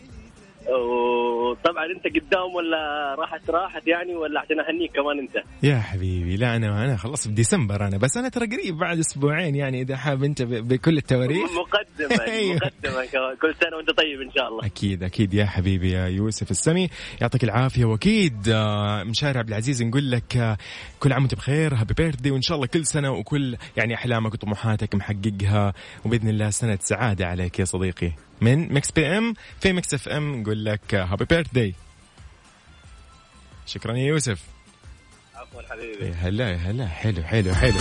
وطبعا 0.69 1.85
أنت 1.85 2.15
قدام 2.15 2.55
ولا 2.55 3.15
راحت 3.19 3.49
راحت 3.49 3.87
يعني 3.87 4.15
ولا 4.15 4.39
عشان 4.39 4.59
اهنيك 4.59 4.91
كمان 4.91 5.19
أنت 5.19 5.43
يا 5.63 5.79
حبيبي 5.79 6.35
لا 6.37 6.55
أنا 6.55 6.85
أنا 6.85 6.97
خلصت 6.97 7.27
بديسمبر 7.27 7.87
أنا 7.87 7.97
بس 7.97 8.17
أنا 8.17 8.29
ترى 8.29 8.45
قريب 8.45 8.77
بعد 8.77 8.99
أسبوعين 8.99 9.55
يعني 9.55 9.81
إذا 9.81 9.97
حاب 9.97 10.23
أنت 10.23 10.41
بكل 10.41 10.97
التواريخ 10.97 11.51
مقدما 11.61 12.25
أيوه. 12.27 12.55
مقدما 12.55 13.05
كمان. 13.05 13.35
كل 13.41 13.55
سنة 13.61 13.77
وأنت 13.77 13.91
طيب 13.91 14.21
إن 14.21 14.31
شاء 14.31 14.47
الله 14.47 14.65
أكيد 14.65 15.03
أكيد 15.03 15.33
يا 15.33 15.45
حبيبي 15.45 15.91
يا 15.91 16.05
يوسف 16.07 16.51
السمي 16.51 16.89
يعطيك 17.21 17.43
العافية 17.43 17.85
وأكيد 17.85 18.49
آه، 18.49 19.03
مشاري 19.03 19.39
عبد 19.39 19.47
العزيز 19.49 19.83
نقول 19.83 20.11
لك 20.11 20.37
آه، 20.37 20.57
كل 20.99 21.13
عام 21.13 21.21
وأنت 21.21 21.35
بخير 21.35 21.75
happy 21.75 21.93
birthday 21.93 22.31
وإن 22.31 22.41
شاء 22.41 22.55
الله 22.55 22.67
كل 22.67 22.85
سنة 22.85 23.11
وكل 23.11 23.57
يعني 23.77 23.95
أحلامك 23.95 24.33
وطموحاتك 24.33 24.95
محققها 24.95 25.73
وبإذن 26.05 26.29
الله 26.29 26.49
سنة 26.49 26.77
سعادة 26.81 27.25
عليك 27.25 27.59
يا 27.59 27.65
صديقي 27.65 28.11
من 28.41 28.73
Mix 28.73 28.91
PM 28.91 29.33
في 29.61 29.73
Mix 29.73 29.93
FM 29.93 30.41
نقول 30.41 30.65
لك 30.65 30.95
happy 30.95 31.25
birthday 31.25 31.75
شكرا 33.67 33.93
يا 33.93 34.05
يوسف. 34.05 34.39
عفوا 35.35 35.61
حبيبي. 35.69 36.05
يا 36.05 36.13
هلا 36.13 36.51
يا 36.51 36.55
هلا. 36.55 36.87
حلو 36.87 37.23
حلو 37.23 37.53
حلو. 37.53 37.79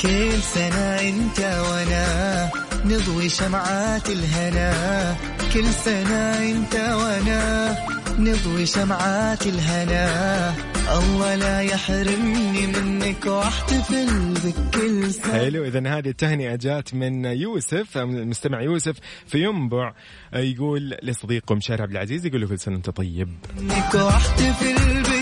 كل 0.00 0.42
سنة 0.42 1.00
إنت 1.00 1.40
وأنا 1.40 2.50
نضوي 2.84 3.28
شمعات 3.28 4.08
الهنا. 4.08 5.16
كل 5.54 5.72
سنة 5.72 6.38
إنت 6.50 6.74
وأنا 6.74 7.76
نضوي 8.18 8.66
شمعات 8.66 9.46
الهنا. 9.46 10.54
الله 10.98 11.34
لا 11.34 11.60
يحرمني 11.60 12.66
منك 12.66 13.26
واحتفل 13.26 14.34
بكل 14.34 15.10
سنة. 15.14 15.32
حلو 15.32 15.64
اذا 15.64 15.98
هذه 15.98 16.08
التهنئة 16.08 16.56
جات 16.56 16.94
من 16.94 17.24
يوسف 17.24 17.98
المستمع 17.98 18.62
يوسف 18.62 18.96
في 19.26 19.44
ينبع 19.44 19.94
يقول 20.34 20.96
لصديقه 21.02 21.54
مشاري 21.54 21.82
عبد 21.82 21.92
العزيز 21.92 22.26
يقول 22.26 22.40
له 22.40 22.46
كل 22.46 22.58
سنة 22.58 22.74
وأنت 22.74 22.90
طيب. 22.90 23.28
منك 23.60 23.94
واحتفل 23.94 25.02
بكل 25.02 25.21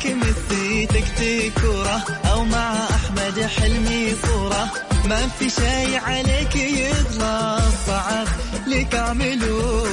أجيب 0.00 0.16
لك 0.16 0.26
مثيتك 0.28 1.04
تكوره 1.08 2.04
أو 2.32 2.44
مع 2.44 2.88
أحمد 2.90 3.40
حلمي 3.40 4.14
صورة. 4.26 4.70
ما 5.08 5.28
في 5.38 5.50
شي 5.50 5.96
عليك 5.96 6.56
يطلع 6.56 7.58
صعب 7.86 8.26
لك 8.66 8.94
اعمله 8.94 9.84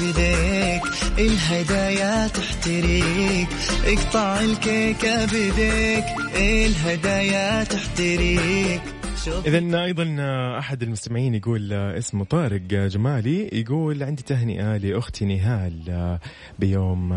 بيديك 0.00 0.82
الهدايا 1.18 2.28
تحتريك 2.28 3.48
اقطع 3.86 4.40
الكيكة 4.40 5.24
بيديك 5.24 6.04
الهدايا 6.36 7.64
تحتريك. 7.64 8.80
شوف. 9.24 9.46
اذا 9.46 9.84
أيضا 9.84 10.16
أحد 10.58 10.82
المستمعين 10.82 11.34
يقول 11.34 11.72
اسمه 11.72 12.24
طارق 12.24 12.60
جمالي 12.60 13.50
يقول 13.52 14.02
عندي 14.02 14.22
تهنئة 14.22 14.76
لأختي 14.76 15.24
نهال 15.24 16.18
بيوم 16.58 17.12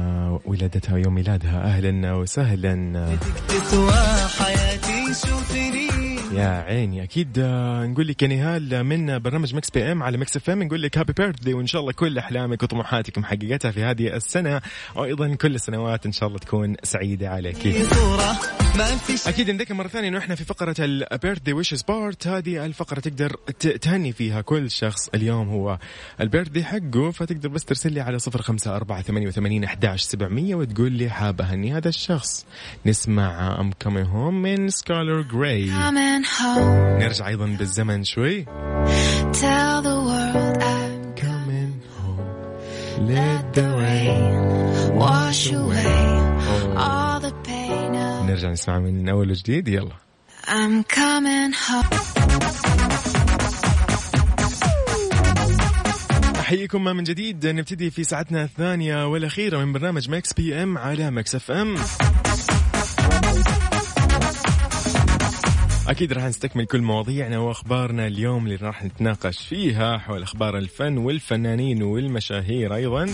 ولادتها 0.45 0.93
ويوم 0.93 1.13
ميلادها. 1.13 1.63
أهلا 1.63 2.13
وسهلا. 2.13 3.17
تسوى 3.47 3.91
حياتي 4.39 5.05
شوفني 5.27 5.70
يا 6.35 6.47
عيني. 6.47 7.03
أكيد 7.03 7.39
آه، 7.39 7.85
نقول 7.85 8.07
لك 8.07 8.23
يا 8.23 8.27
نهال 8.27 8.83
من 8.83 9.19
برنامج 9.19 9.55
Mix 9.55 9.69
PM 9.69 10.03
على 10.03 10.17
Mix 10.17 10.37
FM 10.37 10.63
نقول 10.63 10.81
لك 10.81 10.97
happy 10.97 11.13
birthday 11.13 11.53
وإن 11.53 11.67
شاء 11.67 11.81
الله 11.81 11.91
كل 11.93 12.17
أحلامك 12.17 12.63
وطموحاتك 12.63 13.17
محققتها 13.17 13.71
في 13.71 13.83
هذه 13.83 14.15
السنة. 14.15 14.61
وأيضا 14.95 15.35
كل 15.35 15.55
السنوات 15.55 16.05
إن 16.05 16.11
شاء 16.11 16.27
الله 16.27 16.39
تكون 16.39 16.75
سعيدة 16.83 17.29
عليك. 17.29 17.67
ما 18.77 18.85
في 18.85 19.17
شي 19.17 19.29
أكيد 19.29 19.51
نذكر 19.51 19.73
مرة 19.73 19.87
ثانية 19.87 20.09
إنه 20.09 20.17
إحنا 20.17 20.35
في 20.35 20.43
فقرة 20.43 20.75
ال 20.79 20.87
birthday 20.87 21.53
wishes 21.53 21.81
part 21.81 22.27
هذه 22.27 22.65
الفقرة 22.65 22.99
تقدر 22.99 23.35
تهني 23.81 24.13
فيها 24.13 24.41
كل 24.41 24.71
شخص. 24.71 25.09
اليوم 25.15 25.49
هو 25.49 25.79
ال 26.21 26.26
birthday 26.26 26.63
حقه 26.63 27.11
فتقدر 27.11 27.49
بس 27.49 27.65
ترسل 27.65 27.93
لي 27.93 28.01
على 28.01 28.19
صفر 28.19 28.41
خمسة 28.41 28.75
أربعة 28.75 29.01
ثمانية 29.01 29.27
وثمانين 29.27 29.63
أحداش 29.63 30.01
سبعمية 30.01 30.55
وتقول 30.55 30.91
لي 30.91 31.09
حاب 31.09 31.41
أهني 31.41 31.77
هذا 31.77 31.89
الشخص. 31.89 32.45
نسمع 32.85 33.59
I'm 33.59 33.71
coming 33.79 34.03
home 34.03 34.41
من 34.41 34.69
Skylar 34.69 35.21
Grey 35.21 35.71
Coming 35.71 36.25
home, 36.39 37.01
نرجع 37.03 37.27
أيضا 37.27 37.45
بالزمن 37.45 38.03
شوي. 38.03 38.45
Tell 39.33 39.81
the 39.81 39.97
world 40.09 40.63
I'm 40.63 40.91
coming 41.15 41.81
home. 41.97 43.07
Let 43.07 43.53
the 43.53 43.67
rain 43.81 44.95
wash 44.95 45.51
away. 45.51 46.10
نرجع 48.31 48.51
نسمع 48.51 48.79
من 48.79 49.09
أول 49.09 49.31
وجديد. 49.31 49.67
يلا. 49.67 49.91
I'm 50.47 50.83
coming 50.83 51.53
home. 51.53 51.95
أحييكم 56.39 56.83
من 56.83 57.03
جديد. 57.03 57.47
نبتدي 57.47 57.91
في 57.91 58.03
ساعتنا 58.03 58.43
الثانية 58.43 59.07
والأخيرة 59.07 59.57
من 59.57 59.73
برنامج 59.73 60.09
Mix 60.09 60.33
PM 60.33 60.77
على 60.77 61.11
Mix 61.11 61.35
FM 61.35 61.75
أكيد 65.87 66.13
راح 66.13 66.23
نستكمل 66.23 66.65
كل 66.65 66.81
مواضيعنا 66.81 67.37
وأخبارنا 67.37 68.07
اليوم 68.07 68.45
اللي 68.45 68.55
راح 68.55 68.83
نتناقش 68.83 69.37
فيها 69.37 69.97
حول 69.97 70.23
أخبار 70.23 70.57
الفن 70.57 70.97
والفنانين 70.97 71.83
والمشاهير 71.83 72.75
أيضا. 72.75 73.05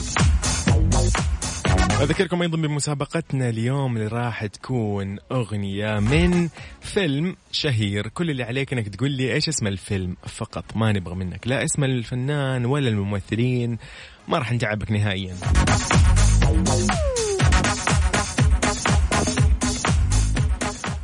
أذكركم 2.02 2.42
أيضا 2.42 2.58
بمسابقتنا 2.58 3.50
اليوم 3.50 3.98
اللي 3.98 4.08
راح 4.08 4.46
تكون 4.46 5.18
أغنية 5.32 6.00
من 6.00 6.50
فيلم 6.82 7.36
شهير. 7.52 8.08
كل 8.08 8.30
اللي 8.30 8.44
عليك 8.44 8.74
أنك 8.74 8.88
تقول 8.88 9.12
لي 9.12 9.34
إيش 9.34 9.50
اسم 9.50 9.68
الفيلم 9.68 10.16
فقط. 10.28 10.66
ما 10.76 10.92
نبغى 10.92 11.16
منك 11.16 11.48
لا 11.48 11.64
اسم 11.64 11.84
الفنان 11.84 12.66
ولا 12.66 12.90
الممثلين. 12.90 13.78
ما 14.28 14.38
راح 14.38 14.52
نتعبك 14.52 14.92
نهائيا. 14.92 15.36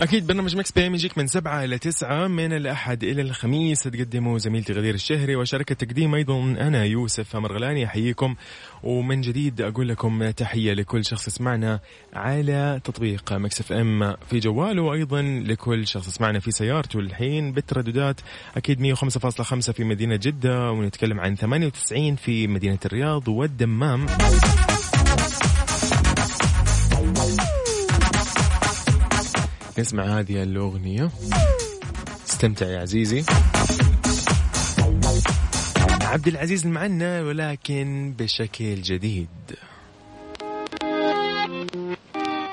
أكيد 0.04 0.28
برنامج 0.28 0.58
Mix 0.58 0.72
PM 0.72 0.94
يجيك 0.94 1.18
من 1.18 1.28
سبعة 1.28 1.64
إلى 1.64 1.78
تسعة 1.78 2.28
من 2.28 2.54
الأحد 2.54 3.04
إلى 3.04 3.22
الخميس. 3.22 3.84
تقدمه 3.84 4.38
زميلتي 4.38 4.74
غدير 4.74 4.94
الشهري 4.94 5.36
وشارك 5.36 5.72
التقديم 5.72 6.16
أيضا. 6.16 6.40
أنا 6.40 6.84
يوسف 6.84 7.36
مرغلاني 7.36 7.86
أحييكم. 7.86 8.36
ومن 8.84 9.22
جديد 9.22 9.62
أقول 9.62 9.90
لكم 9.90 10.30
تحية 10.30 10.74
لكل 10.74 11.06
شخص 11.06 11.28
يسمعنا 11.28 11.80
على 12.14 12.82
تطبيق 12.84 13.34
مكس 13.34 13.62
إف 13.62 13.72
إم. 13.72 14.16
في 14.30 14.40
جواله 14.40 14.82
وأيضا 14.82 15.22
لكل 15.22 15.88
شخص 15.88 16.08
يسمعنا 16.08 16.40
في 16.40 16.52
سيارته 16.52 17.00
الحين 17.00 17.52
بالترددات. 17.52 18.22
أكيد 18.58 18.96
105.5 18.96 19.72
في 19.72 19.84
مدينة 19.84 20.16
جدة 20.16 20.72
ونتكلم 20.72 21.20
عن 21.20 21.36
98 21.36 22.16
في 22.16 22.48
مدينة 22.48 22.80
الرياض 22.86 23.28
والدمام. 23.28 24.06
نسمع 29.80 30.20
هذه 30.20 30.44
الأغنية. 30.44 31.10
استمتع 32.28 32.66
يا 32.66 32.80
عزيزي. 32.80 33.24
عبد 36.02 36.28
العزيز 36.28 36.68
معنا 36.68 37.22
ولكن 37.22 38.14
بشكل 38.20 38.82
جديد. 38.82 39.30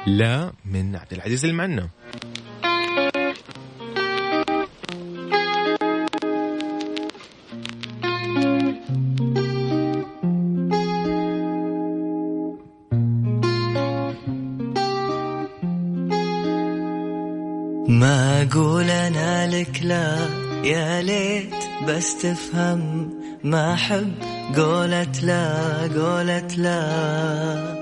لا 0.07 0.53
من 0.65 0.97
عبد 0.97 1.13
العزيز 1.13 1.45
المعنا 1.45 1.89
ما 17.91 18.43
أقول 18.43 18.91
أنا 18.91 19.47
لك 19.47 19.81
لا 19.83 20.17
يا 20.65 21.03
ليت 21.03 21.55
بس 21.89 22.23
تفهم 22.23 23.11
ما 23.45 23.75
أحب. 23.75 24.13
قولت 24.57 25.23
لا 25.23 25.53
قولت 25.97 26.59
لا. 26.59 27.77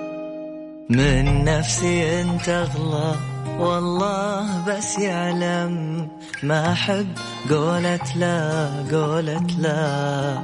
من 0.91 1.45
نفسي 1.45 2.21
أنت 2.21 2.49
أغلى 2.49 3.15
والله 3.61 4.65
بس 4.69 4.99
يعلم 4.99 6.09
ما 6.43 6.73
أحب. 6.73 7.07
قولت 7.51 8.17
لا 8.17 8.69
قولت 8.93 9.53
لا. 9.59 10.39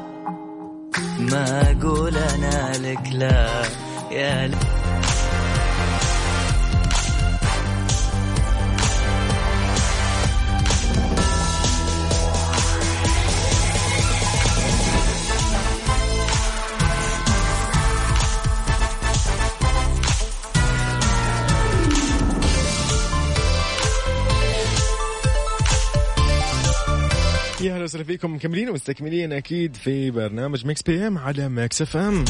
ما 1.18 1.70
أقول 1.70 2.16
أنا 2.16 2.72
لك 2.78 3.08
لا 3.12 3.62
يا 4.10 4.46
ليت 4.46 4.73
وسهلا 27.94 28.06
فيكم 28.06 28.34
مكملين 28.34 28.70
ومستكملين 28.70 29.32
أكيد 29.32 29.76
في 29.76 30.10
برنامج 30.10 30.66
Mix 30.66 30.82
PM 30.82 31.18
على 31.18 31.48
Mix 31.48 31.82
FM. 31.82 32.24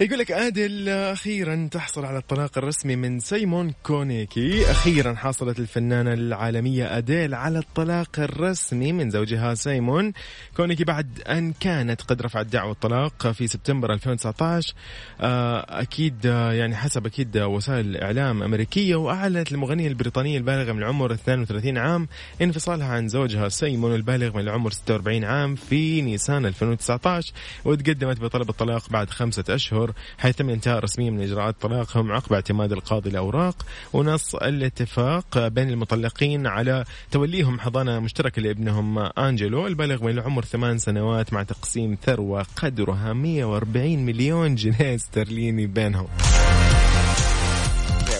يقول 0.00 0.18
لك 0.18 0.32
أديل 0.32 0.88
أخيرا 0.88 1.68
تحصل 1.72 2.04
على 2.04 2.18
الطلاق 2.18 2.58
الرسمي 2.58 2.96
من 2.96 3.20
سيمون 3.20 3.72
كونيكي. 3.82 4.70
أخيرا 4.70 5.14
حصلت 5.14 5.58
الفنانة 5.58 6.12
العالمية 6.12 6.98
أديل 6.98 7.34
على 7.34 7.58
الطلاق 7.58 8.18
الرسمي 8.18 8.92
من 8.92 9.10
زوجها 9.10 9.54
سيمون 9.54 10.12
كونيكي 10.56 10.84
بعد 10.84 11.20
أن 11.28 11.52
كانت 11.52 12.02
قد 12.02 12.22
رفعت 12.22 12.46
دعوى 12.46 12.70
الطلاق 12.70 13.30
في 13.30 13.46
سبتمبر 13.46 13.92
2019 13.92 14.74
آه، 15.20 15.66
أكيد 15.68 16.26
آه، 16.26 16.52
يعني 16.52 16.76
حسب 16.76 17.06
أكيد 17.06 17.38
وسائل 17.38 17.96
اعلام 17.96 18.42
أمريكية 18.42 18.96
وأعلنت 18.96 19.52
المغنية 19.52 19.88
البريطانية 19.88 20.38
البالغة 20.38 20.72
من 20.72 20.78
العمر 20.78 21.12
32 21.12 21.78
عام 21.78 22.08
انفصالها 22.42 22.86
عن 22.86 23.08
زوجها 23.08 23.48
سيمون 23.48 23.94
البالغ 23.94 24.36
من 24.36 24.40
العمر 24.40 24.70
46 24.70 25.24
عام 25.24 25.54
في 25.54 26.02
نيسان 26.02 26.46
2019 26.46 27.32
وتقدمت 27.64 28.20
بطلب 28.20 28.50
الطلاق 28.50 28.90
بعد 28.90 29.10
خمسة 29.10 29.44
أشهر 29.90 29.94
حيث 30.18 30.36
تم 30.36 30.60
رسميا 30.66 31.10
من 31.10 31.22
إجراءات 31.22 31.56
طلاقهم 31.60 32.12
عقب 32.12 32.32
اعتماد 32.32 32.72
القاضي 32.72 33.10
الأوراق 33.10 33.66
ونص 33.92 34.34
الاتفاق 34.34 35.48
بين 35.48 35.70
المطلقين 35.70 36.46
على 36.46 36.84
توليهم 37.10 37.60
حضانة 37.60 38.00
مشتركة 38.00 38.42
لابنهم 38.42 38.98
أنجلو 38.98 39.66
البالغ 39.66 40.04
من 40.04 40.10
العمر 40.10 40.44
ثمان 40.44 40.78
سنوات 40.78 41.32
مع 41.32 41.42
تقسيم 41.42 41.96
ثروة 42.02 42.46
قدرها 42.56 43.12
140 43.12 43.98
مليون 43.98 44.54
جنيه 44.54 44.94
استرليني 44.94 45.66
بينهم. 45.66 46.08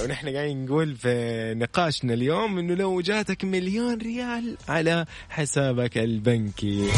ونحن 0.05 0.29
قاعدين 0.29 0.65
نقول 0.65 0.97
في 0.97 1.55
نقاشنا 1.57 2.15
اليوم 2.15 2.59
إنه 2.59 2.75
لو 2.75 3.01
جاتك 3.01 3.45
مليون 3.45 3.99
ريال 3.99 4.57
على 4.69 5.07
حسابك 5.29 5.99
البنكي. 5.99 6.89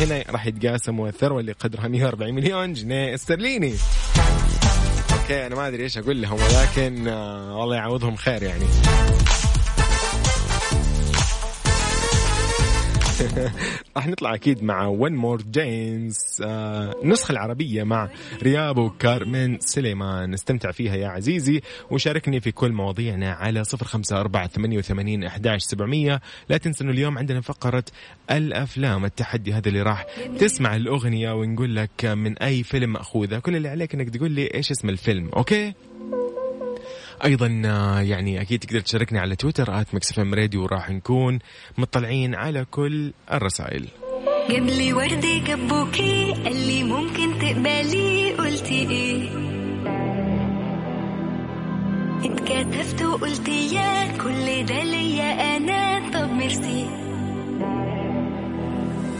هنا 0.00 0.24
راح 0.30 0.46
يتقاسموا 0.46 1.08
الثروة 1.08 1.40
اللي 1.40 1.52
قدرها 1.52 1.88
140 1.88 2.34
مليون 2.34 2.72
جنيه 2.72 3.14
استرليني. 3.14 3.74
Okay 5.32 5.46
أنا 5.46 5.54
ما 5.54 5.68
أدري 5.68 5.82
إيش 5.82 5.98
أقول 5.98 6.22
لهم 6.22 6.38
ولكن 6.40 7.08
آه 7.08 7.64
الله 7.64 7.76
يعوضهم 7.76 8.16
خير 8.16 8.42
يعني. 8.42 8.64
راح 13.96 14.06
نطلع 14.06 14.34
أكيد 14.34 14.62
مع 14.64 14.86
One 14.86 15.12
More 15.12 15.42
Dance 15.42 16.42
النسخة 17.02 17.32
العربية 17.32 17.82
مع 17.82 18.08
R3HAB 18.42 18.78
وكارمن 18.78 19.58
سليمان. 19.60 20.34
استمتع 20.34 20.70
فيها 20.70 20.96
يا 20.96 21.08
عزيزي 21.08 21.60
وشاركني 21.90 22.40
في 22.40 22.52
كل 22.52 22.72
مواضيعنا 22.72 23.32
على 23.32 23.64
صفر 23.64 23.86
خمسة 23.86 24.20
أربعة 24.20 24.46
ثمانية 24.46 24.78
وثمانين 24.78 25.24
أحداش 25.24 25.62
سبعمية. 25.62 26.20
لا 26.48 26.56
تنسى 26.56 26.84
أنه 26.84 26.92
اليوم 26.92 27.18
عندنا 27.18 27.40
فقرة 27.40 27.84
الأفلام 28.30 29.04
التحدي 29.04 29.52
هذا 29.52 29.68
اللي 29.68 29.82
راح 29.82 30.06
تسمع 30.38 30.76
الأغنية 30.76 31.32
ونقول 31.32 31.76
لك 31.76 32.04
من 32.04 32.38
أي 32.38 32.62
فيلم 32.62 32.92
مأخوذة 32.92 33.38
كل 33.38 33.56
اللي 33.56 33.68
عليك 33.68 33.94
أنك 33.94 34.10
تقول 34.10 34.30
لي 34.30 34.54
إيش 34.54 34.70
اسم 34.70 34.88
الفيلم 34.88 35.28
okay؟ 35.28 35.74
أيضا 37.24 37.62
آه، 37.66 38.00
يعني 38.00 38.40
أكيد 38.40 38.60
تقدر 38.60 38.80
تشاركني 38.80 39.18
على 39.18 39.36
تويتر 39.36 39.80
at 39.80 39.94
Mix 39.94 40.18
FM 40.18 40.34
Radio 40.34 40.62
وراح 40.62 40.90
نكون 40.90 41.38
مطلعين 41.78 42.34
على 42.34 42.64
كل 42.70 43.12
الرسائل. 43.32 43.88
جاب 44.50 44.62
لي 44.66 44.92
ورد 44.92 45.26
جاب 45.46 45.68
بوكيه 45.68 46.34
قال 46.34 46.56
لي 46.66 46.82
ممكن 46.84 47.38
تقبلي 47.38 48.32
قلتي 48.32 48.90
إيه؟ 48.90 49.28
اتكتفت 52.24 53.02
وقلت 53.02 53.48
يا 53.48 54.16
كل 54.16 54.66
ده 54.66 54.82
ليا 54.82 55.56
أنا 55.56 56.10
طب 56.12 56.30
ميرسي. 56.32 56.86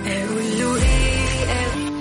أقول 0.07 0.59
له 0.59 0.77
إيه؟ 0.77 1.53
أقول 1.53 1.93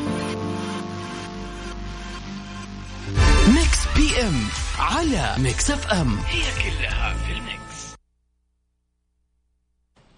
Mix 3.55 3.87
PM. 3.95 4.41
على 4.81 5.35
Mix 5.37 5.71
FM. 5.71 6.17
هي 6.17 6.41
كلها 6.63 7.13
في 7.13 7.31
ال 7.33 7.46
mix. 7.46 7.95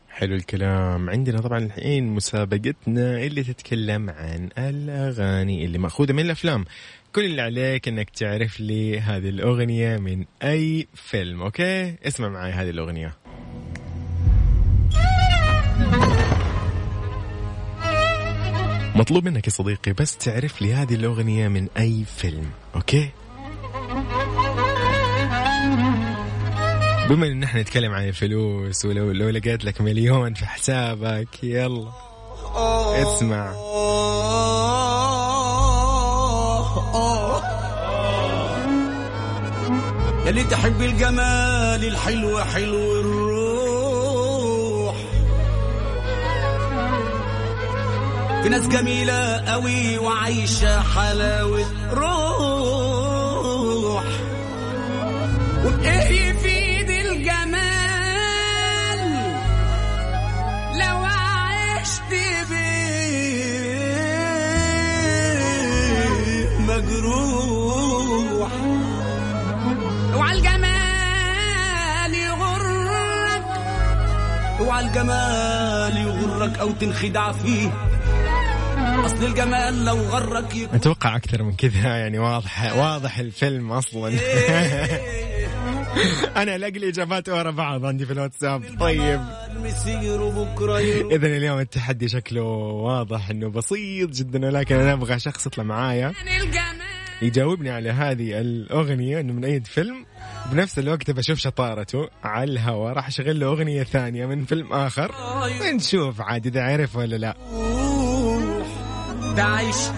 حلو 0.10 0.36
الكلام. 0.36 1.10
عندنا 1.10 1.41
طبعا 1.41 1.60
الحين 1.60 2.08
مسابقتنا 2.08 3.17
اللي 3.17 3.43
تتكلم 3.43 4.10
عن 4.10 4.49
الأغاني 4.58 5.65
اللي 5.65 5.78
مأخوذة 5.78 6.13
من 6.13 6.19
الأفلام. 6.19 6.65
كل 7.15 7.26
اللي 7.26 7.41
عليك 7.41 7.88
إنك 7.88 8.10
تعرف 8.10 8.60
لي 8.60 8.99
هذه 8.99 9.30
الأغنية 9.30 9.97
من 9.97 10.26
أي 10.43 10.88
فيلم 10.95 11.41
okay؟ 11.41 11.95
اسمع 12.08 12.30
معي 12.30 12.52
هذه 12.52 12.69
الأغنية. 12.69 13.13
مطلوب 18.95 19.26
منك 19.26 19.45
يا 19.47 19.52
صديقي 19.52 19.93
بس 19.93 20.17
تعرف 20.17 20.62
لي 20.62 20.73
هذه 20.73 20.95
الأغنية 20.95 21.47
من 21.47 21.67
أي 21.78 22.06
فيلم 22.17 22.52
okay؟ 22.75 23.09
بما 27.09 27.27
إن 27.27 27.43
إحنا 27.43 27.61
نتكلم 27.61 27.91
عن 27.91 28.07
الفلوس 28.07 28.85
ولو 28.85 29.11
لو 29.11 29.29
لقيت 29.29 29.65
لك 29.65 29.81
مليون 29.81 30.33
في 30.33 30.45
حسابك 30.45 31.43
يلا. 31.43 31.91
اسمع. 33.01 33.53
يلي 40.25 40.43
تحب 40.43 40.81
الجمال 40.81 41.85
الحلو 41.85 42.39
حلو 42.39 42.99
الروح. 42.99 43.93
في 48.43 48.49
ناس 48.49 48.67
جميلة 48.67 49.37
قوي 49.37 49.97
وعايشة 49.97 50.81
حلاوة 50.81 51.65
روح. 51.93 52.43
وبإيه 55.65 56.29
يفيد 56.29 56.52
اوعى 74.73 74.86
الجمال 74.86 75.97
يغرك 75.97 76.59
أو 76.59 76.71
تنخدع 76.71 77.31
فيه. 77.31 77.71
أصل 79.05 79.25
الجمال 79.25 79.86
لو 79.86 79.95
غرك 79.95 80.55
يكون 80.55 80.75
أتوقع 80.75 81.15
أكثر 81.15 81.43
من 81.43 81.55
كذا 81.55 81.97
يعني 81.97 82.19
واضح 82.19 82.75
واضح 82.77 83.19
الفيلم 83.19 83.71
أصلا. 83.71 84.07
أنا 86.41 86.55
الاقي 86.55 86.77
الإجابات 86.77 87.29
ورا 87.29 87.51
بعض 87.51 87.86
عندي 87.86 88.05
في 88.05 88.13
الواتساب. 88.13 88.63
طيب. 88.79 89.21
اذا 91.12 91.27
اليوم 91.27 91.59
التحدي 91.59 92.07
شكله 92.07 92.41
واضح 92.41 93.29
إنه 93.29 93.49
بسيط 93.49 94.09
جدا 94.09 94.45
ولكن 94.47 94.75
أنا 94.75 94.93
أبغى 94.93 95.19
شخص 95.19 95.47
يطلع 95.47 95.63
معايا. 95.63 96.13
يجاوبني 97.21 97.69
على 97.69 97.89
هذه 97.89 98.41
الأغنية 98.41 99.19
إنه 99.19 99.33
من 99.33 99.45
أي 99.45 99.62
فيلم. 99.62 100.05
بنفس 100.51 100.79
الوقت 100.79 101.12
بشوف 101.12 101.39
شطارته 101.39 102.10
على 102.23 102.51
الهواء 102.51 102.93
راح 102.93 103.08
أشغل 103.08 103.39
له 103.39 103.47
أغنية 103.47 103.84
ثانية 103.84 104.25
من 104.25 104.45
فيلم 104.45 104.73
آخر 104.73 105.12
ونشوف 105.62 106.21
عاد 106.21 106.45
إذا 106.45 106.63
عرف 106.63 106.95
ولا 106.95 107.15
لا. 107.15 107.36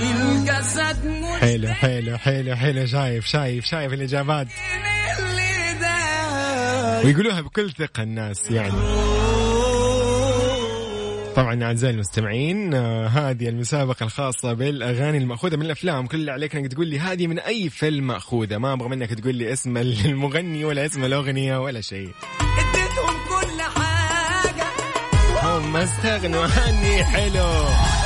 الجسد 0.02 1.24
حلو 1.40 1.68
حلو 1.68 2.18
حلو 2.18 2.56
حلو 2.56 2.86
شايف 2.86 3.26
شايف 3.26 3.66
شايف 3.66 3.94
الإجابات. 3.94 4.48
ويقولوها 7.06 7.42
بكل 7.42 7.72
ثقة 7.72 8.04
الناس 8.04 8.52
يعني. 8.52 9.25
طبعا 11.36 11.64
أعزائي 11.64 11.94
المستمعين 11.94 12.74
آه، 12.74 13.08
هذه 13.08 13.50
المسابقة 13.50 14.04
الخاصة 14.04 14.54
بالأغاني 14.54 15.18
المأخوذة 15.18 15.56
من 15.56 15.66
الأفلام. 15.66 16.08
كل 16.08 16.18
اللي 16.18 16.32
عليك 16.32 16.56
إنك 16.56 16.72
تقول 16.72 16.88
لي 16.88 17.00
هذه 17.00 17.28
من 17.28 17.40
أي 17.40 17.70
فيلم 17.70 18.08
مأخوذة. 18.08 18.58
ما 18.58 18.74
أبغى 18.74 18.90
منك 18.90 19.14
تقول 19.14 19.36
لي 19.36 19.54
اسم 19.54 19.78
المغني 19.78 20.66
ولا 20.66 20.86
اسم 20.86 21.04
الأغنية 21.04 21.58
ولا 21.62 21.82
شيء. 21.82 22.10
اديتهم 22.60 23.16
كل 23.30 23.62
حاجة. 23.62 24.68
هم 25.44 25.78
استغنوا 25.78 26.44
عني. 26.44 27.04
حلو. 27.04 28.05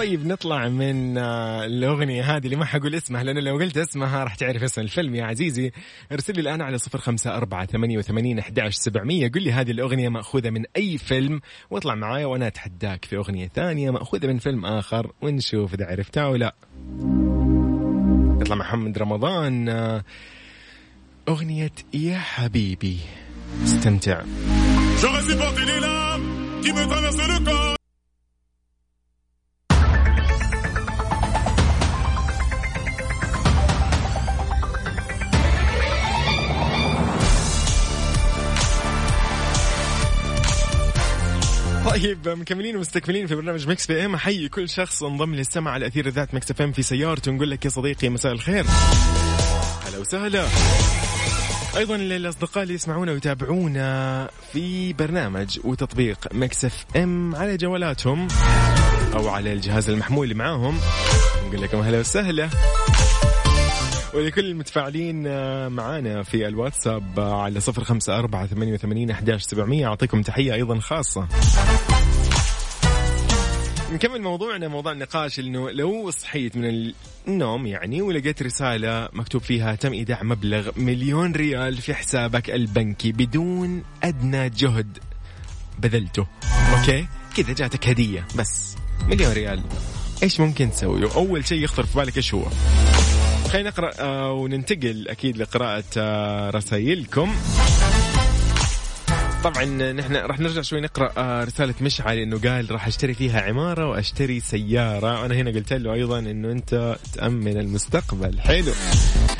طيب 0.00 0.26
نطلع 0.26 0.68
من 0.68 1.18
آه، 1.18 1.64
الأغنية 1.64 2.36
هذه 2.36 2.44
اللي 2.44 2.56
ما 2.56 2.64
حقول 2.64 2.94
اسمها 2.94 3.22
لأنه 3.22 3.40
لو 3.40 3.58
قلت 3.58 3.76
اسمها 3.76 4.24
راح 4.24 4.34
تعرف 4.34 4.62
اسم 4.62 4.80
الفيلم. 4.80 5.14
يا 5.14 5.24
عزيزي 5.24 5.72
ارسل 6.12 6.34
لي 6.34 6.40
الآن 6.40 6.62
على 6.62 6.78
صفر 6.78 6.98
خمسة 6.98 7.36
أربعة 7.36 7.66
ثمانية 7.66 7.98
وثمانين 7.98 8.38
أحداش 8.38 8.74
سبعمية. 8.74 9.30
قل 9.30 9.42
لي 9.42 9.52
هذه 9.52 9.70
الأغنية 9.70 10.08
مأخوذة 10.08 10.50
من 10.50 10.64
أي 10.76 10.98
فيلم 10.98 11.40
واطلع 11.70 11.94
معايا 11.94 12.26
وأنا 12.26 12.46
أتحداك 12.46 13.04
في 13.04 13.16
أغنية 13.16 13.48
ثانية 13.48 13.90
مأخوذة 13.90 14.26
من 14.26 14.38
فيلم 14.38 14.66
آخر 14.66 15.12
ونشوف 15.22 15.74
إذا 15.74 15.86
عرفتها 15.86 16.24
أو 16.24 16.36
لا. 16.36 16.54
يطلع 18.40 18.56
محمد 18.56 18.98
رمضان 18.98 19.68
آه، 19.68 20.04
أغنية 21.28 21.72
يا 21.94 22.18
حبيبي. 22.18 22.98
استمتع. 23.64 24.22
طيب 41.90 42.28
مكملين 42.28 42.76
ومستكملين 42.76 43.26
في 43.26 43.34
برنامج 43.34 43.68
Mix 43.68 43.86
PM. 43.86 44.14
احيي 44.14 44.48
كل 44.48 44.68
شخص 44.68 45.02
انضم 45.02 45.34
للسمع 45.34 45.70
على 45.70 45.86
أثير 45.86 46.08
ذات 46.08 46.34
Mix 46.34 46.50
FM 46.50 46.72
في 46.72 46.82
سيارته. 46.82 47.32
نقول 47.32 47.50
لك 47.50 47.64
يا 47.64 47.70
صديقي 47.70 48.08
مساء 48.08 48.32
الخير. 48.32 48.64
هلا 49.86 49.98
وسهلا. 49.98 50.46
أيضا 51.76 51.96
للأصدقاء 51.96 52.62
اللي 52.62 52.74
يسمعونا 52.74 53.12
ويتابعونا 53.12 54.30
في 54.52 54.92
برنامج 54.92 55.58
وتطبيق 55.64 56.18
Mix 56.32 56.64
FM 56.64 57.34
على 57.34 57.56
جوالاتهم 57.56 58.28
أو 59.14 59.28
على 59.28 59.52
الجهاز 59.52 59.90
المحمول 59.90 60.24
اللي 60.24 60.34
معاهم. 60.34 60.78
نقول 61.46 61.62
لكم 61.62 61.78
هلا 61.80 62.00
وسهلا. 62.00 62.48
ولكل 64.14 64.44
المتفاعلين 64.44 65.26
آه، 65.26 65.68
معانا 65.68 66.22
في 66.22 66.48
الواتساب 66.48 67.18
آه، 67.18 67.42
على 67.42 67.60
صفر 67.60 67.84
خمسة 67.84 68.18
أربعة 68.18 68.46
ثمانية 68.46 68.72
وثمانين 68.72 69.10
أحداش 69.10 69.42
سبعمية. 69.42 69.86
أعطيكم 69.86 70.22
تحية 70.22 70.54
أيضا 70.54 70.78
خاصة. 70.78 71.28
نكمل 73.92 74.22
موضوعنا 74.22 74.68
موضوع 74.68 74.92
النقاش 74.92 75.40
انه 75.40 75.70
لو 75.70 76.10
صحيت 76.10 76.56
من 76.56 76.92
النوم 77.28 77.66
يعني 77.66 78.02
ولقيت 78.02 78.42
رسالة 78.42 79.08
مكتوب 79.12 79.42
فيها 79.42 79.74
تم 79.74 79.92
إيداع 79.92 80.22
مبلغ 80.22 80.70
مليون 80.76 81.32
ريال 81.32 81.76
في 81.76 81.94
حسابك 81.94 82.50
البنكي 82.50 83.12
بدون 83.12 83.82
أدنى 84.02 84.50
جهد 84.50 84.98
بذلته. 85.78 86.26
okay؟ 86.78 87.06
كذا 87.36 87.52
جاتك 87.52 87.88
هدية 87.88 88.26
بس. 88.36 88.76
مليون 89.06 89.32
ريال. 89.32 89.62
إيش 90.22 90.40
ممكن 90.40 90.70
تسوي؟ 90.70 91.14
اول 91.14 91.46
شيء 91.46 91.64
يخطر 91.64 91.86
في 91.86 91.98
بالك 91.98 92.16
إيش 92.16 92.34
هو؟ 92.34 92.44
خلينا 93.50 93.70
نقرأ 93.70 93.90
آه 94.00 94.32
وننتقل 94.32 95.08
أكيد 95.08 95.36
لقراءة 95.36 95.84
آه 95.96 96.50
رسائلكم. 96.50 97.34
طبعا 99.44 99.64
نحن 99.92 100.16
راح 100.16 100.40
نرجع 100.40 100.62
شوي 100.62 100.80
نقرأ 100.80 101.12
آه، 101.16 101.44
رسالة 101.44 101.74
مشعل 101.80 102.18
إنه 102.18 102.38
قال 102.38 102.72
راح 102.72 102.86
أشتري 102.86 103.14
فيها 103.14 103.40
عمارة 103.40 103.88
وأشتري 103.88 104.40
سيارة. 104.40 105.20
وأنا 105.22 105.34
هنا 105.34 105.50
قلت 105.50 105.72
له 105.72 105.92
أيضا 105.92 106.18
إنه 106.18 106.52
أنت 106.52 106.96
تأمن 107.12 107.56
المستقبل. 107.56 108.40
حلو. 108.40 108.72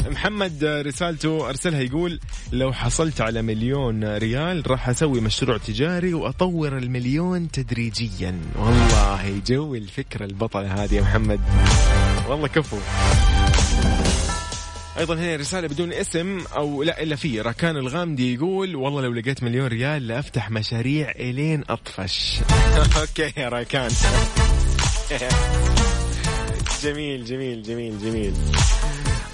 محمد 0.06 0.64
رسالته 0.64 1.48
أرسلها 1.48 1.80
يقول 1.80 2.20
لو 2.52 2.72
حصلت 2.72 3.20
على 3.20 3.42
مليون 3.42 4.16
ريال 4.16 4.70
راح 4.70 4.88
أسوي 4.88 5.20
مشروع 5.20 5.56
تجاري 5.56 6.14
وأطور 6.14 6.78
المليون 6.78 7.50
تدريجيا. 7.50 8.40
والله 8.56 9.40
جو 9.46 9.74
الفكرة 9.74 10.24
البطلة 10.24 10.84
هذه 10.84 10.94
يا 10.94 11.02
محمد. 11.02 11.40
والله 12.28 12.48
كفو. 12.48 12.76
أيضا 14.98 15.14
هنا 15.14 15.36
رسالة 15.36 15.68
بدون 15.68 15.92
اسم 15.92 16.40
أو 16.56 16.82
لا 16.82 17.02
إلا 17.02 17.16
في. 17.16 17.40
راكان 17.40 17.76
الغامدي 17.76 18.34
يقول 18.34 18.76
والله 18.76 19.02
لو 19.02 19.12
لقيت 19.12 19.42
مليون 19.42 19.66
ريال 19.66 20.08
لأفتح 20.08 20.50
مشاريع 20.50 21.10
إلين 21.10 21.64
أطفش. 21.68 22.40
okay 23.00 23.32
يا 23.40 23.48
راكان 23.48 23.90
جميل 26.82 27.24
جميل 27.24 27.62
جميل 27.62 27.98
جميل. 27.98 28.34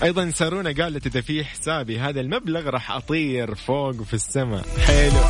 أيضا 0.03 0.31
سارونا 0.31 0.75
قالت 0.83 1.07
اذا 1.07 1.21
في 1.21 1.45
حسابي 1.45 1.99
هذا 1.99 2.21
المبلغ 2.21 2.71
راح 2.71 2.91
أطير 2.91 3.55
فوق 3.55 4.03
في 4.03 4.15
السماء. 4.15 4.65
حلو. 4.87 5.21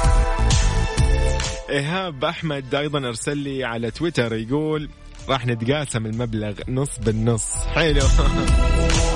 إيهاب 1.70 2.24
أحمد 2.24 2.74
أيضا 2.74 2.98
أرسل 2.98 3.36
لي 3.38 3.64
على 3.64 3.90
تويتر 3.90 4.34
يقول 4.34 4.88
راح 5.28 5.46
نتقاسم 5.46 6.06
المبلغ 6.06 6.54
نص 6.68 6.98
بالنص. 6.98 7.54
حلو. 7.74 8.02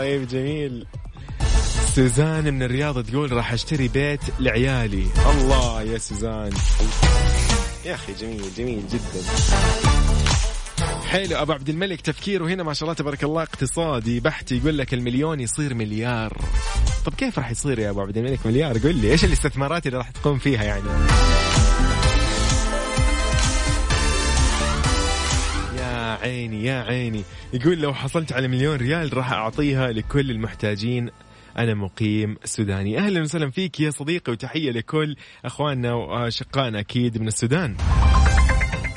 طيب 0.00 0.28
جميل. 0.28 0.86
سوزان 1.94 2.54
من 2.54 2.62
الرياض 2.62 3.04
تقول 3.04 3.32
راح 3.32 3.52
أشتري 3.52 3.88
بيت 3.88 4.20
لعيالي. 4.38 5.06
الله 5.30 5.82
يا 5.82 5.98
سوزان 5.98 6.50
يا 7.84 7.94
أخي 7.94 8.12
جميل 8.12 8.42
جميل 8.56 8.82
جدا. 8.88 9.22
حلو 11.06 11.36
أبو 11.36 11.52
عبد 11.52 11.68
الملك 11.68 12.00
تفكيره 12.00 12.46
هنا 12.46 12.62
ما 12.62 12.72
شاء 12.72 12.82
الله 12.82 12.94
تبارك 12.94 13.24
الله 13.24 13.42
اقتصادي 13.42 14.20
بحت 14.20 14.52
يقول 14.52 14.78
لك 14.78 14.94
المليون 14.94 15.40
يصير 15.40 15.74
مليار. 15.74 16.38
طب 17.06 17.14
كيف 17.14 17.38
راح 17.38 17.50
يصير 17.50 17.78
يا 17.78 17.90
أبو 17.90 18.00
عبد 18.00 18.16
الملك 18.16 18.46
مليار؟ 18.46 18.78
قل 18.78 18.94
لي 18.94 19.10
إيش 19.10 19.24
الاستثمارات 19.24 19.86
اللي 19.86 19.98
راح 19.98 20.10
تقوم 20.10 20.38
فيها 20.38 20.64
يعني؟ 20.64 20.88
عيني 26.22 26.64
يا 26.64 26.82
عيني. 26.82 27.22
يقول 27.52 27.78
لو 27.80 27.94
حصلت 27.94 28.32
على 28.32 28.48
مليون 28.48 28.76
ريال 28.76 29.16
راح 29.16 29.32
أعطيها 29.32 29.92
لكل 29.92 30.30
المحتاجين. 30.30 31.10
أنا 31.58 31.74
مقيم 31.74 32.36
سوداني. 32.44 32.98
أهلا 32.98 33.20
وسهلا 33.20 33.50
فيك 33.50 33.80
يا 33.80 33.90
صديقي 33.90 34.32
وتحية 34.32 34.70
لكل 34.70 35.16
أخواننا 35.44 35.92
وأشقائنا 35.92 36.80
أكيد 36.80 37.18
من 37.18 37.28
السودان. 37.28 37.76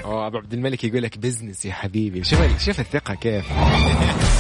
أوه 0.04 0.28
أبو 0.28 0.38
عبد 0.38 0.54
الملك 0.54 0.84
يقول 0.84 1.04
لك 1.04 1.18
business 1.18 1.66
يا 1.66 1.74
حبيبي. 1.74 2.24
شوف 2.24 2.66
شوف 2.66 2.80
الثقة 2.80 3.16
كيف. 3.16 3.46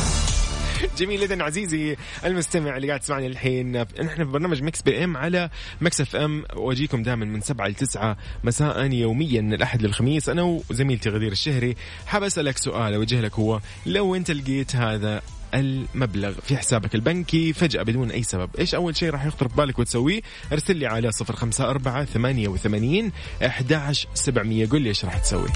جميل 0.99 1.23
اذا 1.23 1.43
عزيزي 1.43 1.97
المستمع 2.25 2.77
اللي 2.77 2.87
قاعد 2.87 2.99
تسمعني 2.99 3.27
الحين. 3.27 3.81
نحن 3.81 4.15
في 4.15 4.23
برنامج 4.23 4.63
Mix 4.63 4.81
PM 4.81 5.17
على 5.17 5.49
Mix 5.81 6.01
FM 6.01 6.45
وأجيكم 6.55 7.03
دائما 7.03 7.25
من 7.25 7.41
سبعة 7.41 7.67
ل 7.67 7.73
9 7.73 8.17
مساء 8.43 8.91
يوميا 8.91 9.41
من 9.41 9.53
الأحد 9.53 9.81
للخميس. 9.81 10.29
أنا 10.29 10.43
وزميلتي 10.43 11.09
غدير 11.09 11.31
الشهري 11.31 11.75
حاب 12.05 12.23
أسألك 12.23 12.57
سؤال 12.57 12.93
أوجه 12.93 13.21
لك 13.21 13.33
هو 13.33 13.59
لو 13.85 14.15
أنت 14.15 14.31
لقيت 14.31 14.75
هذا 14.75 15.21
المبلغ 15.53 16.33
في 16.33 16.57
حسابك 16.57 16.95
البنكي 16.95 17.53
فجأة 17.53 17.83
بدون 17.83 18.11
أي 18.11 18.23
سبب 18.23 18.49
إيش 18.59 18.75
أول 18.75 18.95
شيء 18.95 19.09
راح 19.09 19.25
يخطر 19.25 19.47
ببالك 19.47 19.79
وتسويه؟ 19.79 20.21
ارسل 20.51 20.75
لي 20.75 20.85
على 20.85 21.11
صفر 21.11 21.35
خمسة 21.35 21.69
أربعة 21.69 22.05
ثمانية 22.05 22.47
وثمانين 22.47 23.11
أحداش 23.45 24.07
سبعمية 24.13 24.65
قل 24.65 24.81
لي 24.81 24.89
إيش 24.89 25.05
راح 25.05 25.17
تسوي. 25.17 25.49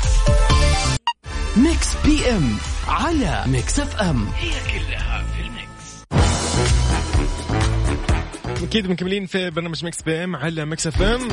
Mix 1.64 1.96
PM 2.06 2.58
على 2.88 3.44
Mix 3.48 3.80
FM 3.80 4.28
أكيد 8.64 8.90
مكملين 8.90 9.26
في 9.26 9.50
برنامج 9.50 9.86
Mix 9.86 10.02
PM 10.02 10.36
على 10.36 10.66
Mix 10.66 10.88
FM 10.88 11.28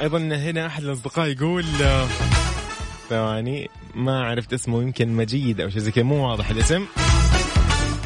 أيضا 0.00 0.18
هنا 0.18 0.66
أحد 0.66 0.82
الأصدقاء 0.82 1.28
يقول 1.28 1.64
آه، 1.82 2.06
ثواني 3.08 3.70
ما 3.94 4.24
عرفت 4.24 4.52
اسمه 4.52 4.82
يمكن 4.82 5.08
مجيد 5.08 5.60
أو 5.60 5.70
شيء 5.70 5.78
زي 5.78 5.90
كذا 5.90 6.04
مو 6.04 6.28
واضح 6.30 6.50
الاسم. 6.50 6.86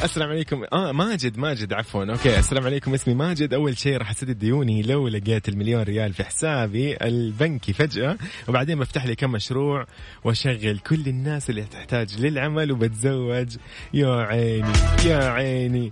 السلام 0.03 0.29
عليكم. 0.29 0.63
آه 0.73 0.91
ماجد 0.91 1.37
ماجد 1.37 1.73
عفوا. 1.73 2.05
okay 2.05 2.39
السلام 2.39 2.65
عليكم. 2.65 2.93
اسمي 2.93 3.13
ماجد. 3.13 3.53
أول 3.53 3.77
شيء 3.77 3.97
راح 3.97 4.09
أسدد 4.09 4.39
ديوني 4.39 4.81
لو 4.81 5.07
لقيت 5.07 5.49
المليون 5.49 5.81
ريال 5.81 6.13
في 6.13 6.23
حسابي 6.23 6.97
البنكي 7.01 7.73
فجأة. 7.73 8.17
وبعدين 8.47 8.79
بفتح 8.79 9.05
لي 9.05 9.15
كم 9.15 9.31
مشروع 9.31 9.85
وأشغل 10.23 10.79
كل 10.79 11.07
الناس 11.07 11.49
اللي 11.49 11.63
تحتاج 11.63 12.21
للعمل 12.21 12.71
وبتزوج. 12.71 13.57
يا 13.93 14.15
عيني 14.15 14.73
يا 15.05 15.23
عيني. 15.23 15.91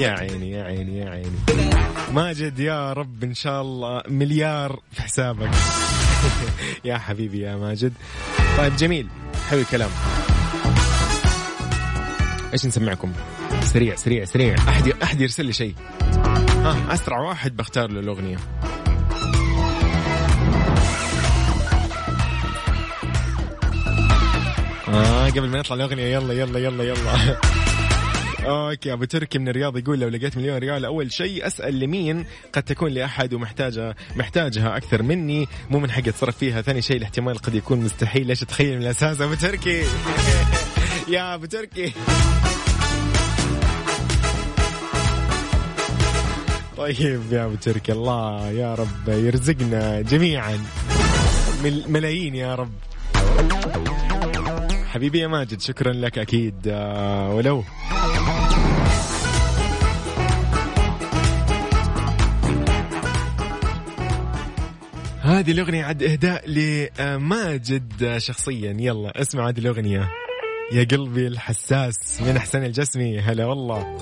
يا 0.00 0.10
عيني 0.10 0.50
يا 0.50 0.62
عيني 0.62 0.98
يا 0.98 1.10
عيني. 1.10 1.38
ماجد 2.12 2.58
يا 2.58 2.92
رب 2.92 3.24
إن 3.24 3.34
شاء 3.34 3.62
الله 3.62 4.02
مليار 4.08 4.80
في 4.92 5.02
حسابك. 5.02 5.50
يا 6.84 6.98
حبيبي 6.98 7.40
يا 7.40 7.56
ماجد. 7.56 7.92
طيب 8.58 8.76
جميل. 8.76 9.08
حلو 9.50 9.60
الكلام. 9.60 9.90
إيش 12.52 12.66
نسمعكم؟ 12.66 13.12
سريع 13.62 13.94
سريع 13.94 14.24
سريع. 14.24 14.54
أحد 14.68 14.88
أحد 15.02 15.20
يرسل 15.20 15.46
لي 15.46 15.52
شيء. 15.52 15.74
ها 16.02 16.94
أسرع 16.94 17.20
واحد 17.20 17.56
بختار 17.56 17.90
له 17.90 18.00
الأغنية. 18.00 18.36
آه 24.88 25.26
قبل 25.26 25.48
ما 25.48 25.58
نطلع 25.58 25.76
الأغنية 25.76 26.04
يلا 26.04 26.34
يلا 26.34 26.58
يلا 26.58 26.84
يلا. 26.84 27.36
أوكي 28.44 28.92
أبو 28.92 29.04
تركي 29.04 29.38
من 29.38 29.48
الرياض 29.48 29.76
يقول 29.76 30.00
لو 30.00 30.08
لقيت 30.08 30.36
مليون 30.36 30.58
ريال 30.58 30.84
أول 30.84 31.12
شيء 31.12 31.46
أسأل 31.46 31.80
لمين 31.80 32.26
قد 32.52 32.62
تكون 32.62 32.90
لأحد 32.90 33.34
ومحتاجه 33.34 33.96
محتاجها 34.16 34.76
أكثر 34.76 35.02
مني. 35.02 35.48
مو 35.70 35.78
من 35.78 35.90
حقي 35.90 36.10
أتصرف 36.10 36.36
فيها 36.36 36.62
ثاني 36.62 36.82
شيء 36.82 36.96
الاحتمال 36.96 37.38
قد 37.38 37.54
يكون 37.54 37.80
مستحيل. 37.80 38.26
ليش 38.26 38.40
تخيل 38.40 38.76
من 38.76 38.82
الأساس 38.82 39.20
أبو 39.20 39.34
تركي؟ 39.34 39.84
يا 41.08 41.34
أبو 41.34 41.46
تركي. 41.46 41.92
طيب 46.76 47.22
يا 47.32 47.44
أبو 47.44 47.54
تركي 47.54 47.92
الله 47.92 48.48
يا 48.50 48.74
رب 48.74 49.08
يرزقنا 49.08 50.00
جميعا. 50.00 50.58
مل- 51.64 51.84
ملايين 51.88 52.34
يا 52.34 52.54
رب. 52.54 52.72
حبيبي 54.92 55.18
يا 55.18 55.26
ماجد 55.26 55.60
شكرا 55.60 55.92
لك 55.92 56.18
أكيد 56.18 56.54
آه، 56.68 57.34
ولو. 57.34 57.64
هذه 65.20 65.50
الأغنية 65.52 65.84
عد 65.84 66.02
إهداء 66.02 66.48
لماجد 66.50 68.18
شخصيا. 68.18 68.76
يلا 68.78 69.20
اسمع 69.22 69.48
هذه 69.48 69.58
الأغنية. 69.58 70.08
يا 70.72 70.84
قلبي 70.84 71.26
الحساس 71.26 72.22
من 72.22 72.38
حسين 72.38 72.64
الجسمي. 72.64 73.18
هلا 73.18 73.46
والله. 73.46 73.98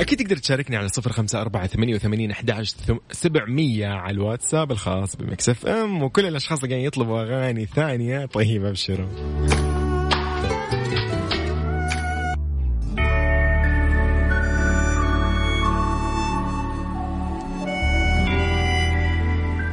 أكيد 0.00 0.18
تقدر 0.18 0.36
تشاركني 0.36 0.76
على 0.76 0.88
صفر 0.88 1.12
خمسة 1.12 1.40
أربعة 1.40 1.66
ثمانية 1.66 1.94
وثمانين 1.94 2.30
أحداش 2.30 2.74
سبعمية 3.10 3.86
على 3.86 4.14
الواتساب 4.14 4.72
الخاص 4.72 5.16
بمكسف 5.16 5.66
أم 5.66 6.02
وكل 6.02 6.26
الأشخاص 6.26 6.62
اللي 6.62 6.74
قاعدين 6.74 6.86
يطلبوا 6.86 7.22
أغاني 7.22 7.66
ثانية. 7.66 8.26
طيب 8.26 8.64
أبشروا 8.64 9.08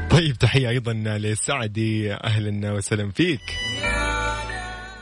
طيب 0.09 0.37
تحية 0.37 0.69
أيضا 0.69 0.93
لسعدي. 0.93 2.13
أهلا 2.13 2.71
وسهلا 2.71 3.11
فيك. 3.11 3.41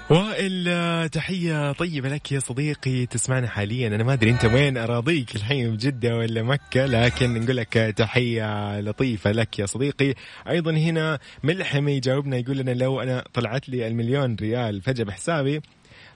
وائل 0.09 1.09
تحية 1.09 1.71
طيبة 1.71 2.09
لك 2.09 2.31
يا 2.31 2.39
صديقي 2.39 3.05
تسمعنا 3.05 3.47
حاليا. 3.47 3.87
أنا 3.87 4.03
ما 4.03 4.13
أدري 4.13 4.31
أنت 4.31 4.45
وين 4.45 4.77
أراضيك 4.77 5.35
الحين 5.35 5.71
بجدة 5.71 6.17
ولا 6.17 6.43
مكة؟ 6.43 6.85
لكن 6.85 7.41
نقول 7.41 7.57
لك 7.57 7.73
تحية 7.97 8.79
لطيفة 8.79 9.31
لك 9.31 9.59
يا 9.59 9.65
صديقي. 9.65 10.13
أيضا 10.49 10.71
هنا 10.71 11.19
ملحم 11.43 11.87
يجاوبنا 11.87 12.37
يقول 12.37 12.57
لنا 12.57 12.71
لو 12.71 13.01
أنا 13.01 13.23
طلعت 13.33 13.69
لي 13.69 13.87
المليون 13.87 14.35
ريال 14.41 14.81
فجأة 14.81 15.03
بحسابي 15.03 15.61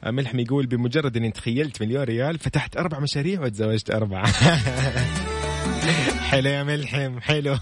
آه، 0.04 0.12
ملحم 0.12 0.40
يقول 0.40 0.66
بمجرد 0.66 1.18
إني 1.18 1.32
تخيلت 1.32 1.82
مليون 1.82 2.04
ريال 2.04 2.40
فتحت 2.40 2.78
أربع 2.78 3.00
مشاريع 3.00 3.42
وتزوجت 3.42 3.92
أربعة. 3.92 4.32
حلو 6.30 6.50
يا 6.50 6.64
ملحم 6.64 7.20
حلو. 7.20 7.58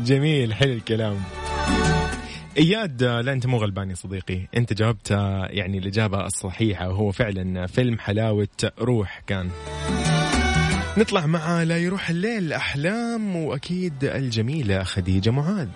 جميل 0.00 0.54
حلو 0.54 0.72
الكلام. 0.72 1.37
إياد 2.58 3.02
آه، 3.02 3.20
لا 3.20 3.32
أنت 3.32 3.46
مو 3.46 3.56
غلبان 3.56 3.90
يا 3.90 3.94
صديقي. 3.94 4.48
أنت 4.56 4.72
جاوبت 4.72 5.12
آه، 5.12 5.46
يعني 5.50 5.78
الإجابة 5.78 6.26
الصحيحة 6.26 6.88
وهو 6.88 7.12
فعلا 7.12 7.66
فيلم 7.66 7.98
حلاوة 7.98 8.48
روح 8.80 9.22
كان. 9.26 9.50
نطلع 10.98 11.26
مع 11.26 11.62
لا 11.62 11.78
يروح 11.78 12.10
الليل 12.10 12.52
أحلام 12.52 13.36
وأكيد 13.36 14.04
الجميلة 14.04 14.82
خديجة 14.82 15.30
معاذ. 15.30 15.68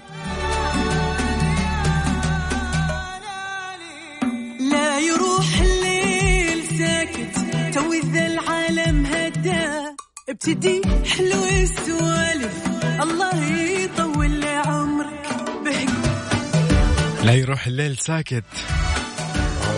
لا 4.71 4.99
يروح 4.99 5.61
الليل 5.61 6.63
ساكت 6.79 7.37
توي 7.75 8.01
ذا 8.01 8.27
العالم 8.27 9.07
هدا 9.07 9.83
ابتدي 10.29 10.83
حلو 11.05 11.45
السوالف 11.63 12.65
الله 13.03 13.62
لا 17.25 17.35
يروح 17.35 17.67
الليل 17.67 17.97
ساكت. 17.97 18.45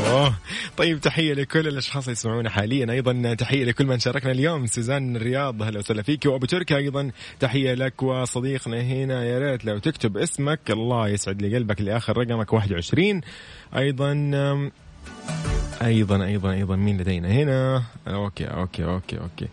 أوه. 0.06 0.34
طيب 0.76 1.00
تحية 1.00 1.34
لكل 1.34 1.68
الأشخاص 1.68 2.02
اللي 2.02 2.12
يسمعونا 2.12 2.50
حاليا. 2.50 2.92
أيضا 2.92 3.34
تحية 3.34 3.64
لكل 3.64 3.86
من 3.86 3.98
شاركنا 3.98 4.32
اليوم. 4.32 4.66
سوزان 4.66 5.16
الرياض 5.16 5.62
هلا 5.62 5.78
وسهلا 5.78 6.02
فيك. 6.02 6.26
وأبو 6.26 6.46
تركي 6.46 6.76
أيضا 6.76 7.10
تحية 7.40 7.74
لك 7.74 8.02
وصديقنا 8.02 8.80
هنا. 8.80 9.24
يا 9.24 9.38
ريت 9.38 9.64
لو 9.64 9.78
تكتب 9.78 10.16
اسمك 10.16 10.70
الله 10.70 11.08
يسعد 11.08 11.42
لي 11.42 11.56
قلبك 11.56 11.80
لآخر 11.80 12.16
رقمك 12.16 12.52
21 12.52 13.20
أيضا 13.76 14.12
أيضا 15.82 16.24
أيضا 16.24 16.52
أيضا 16.52 16.76
مين 16.76 17.00
لدينا 17.00 17.28
هنا؟ 17.28 17.82
okay 18.08 18.44
okay 18.44 18.84
okay 18.84 19.18
okay. 19.18 19.48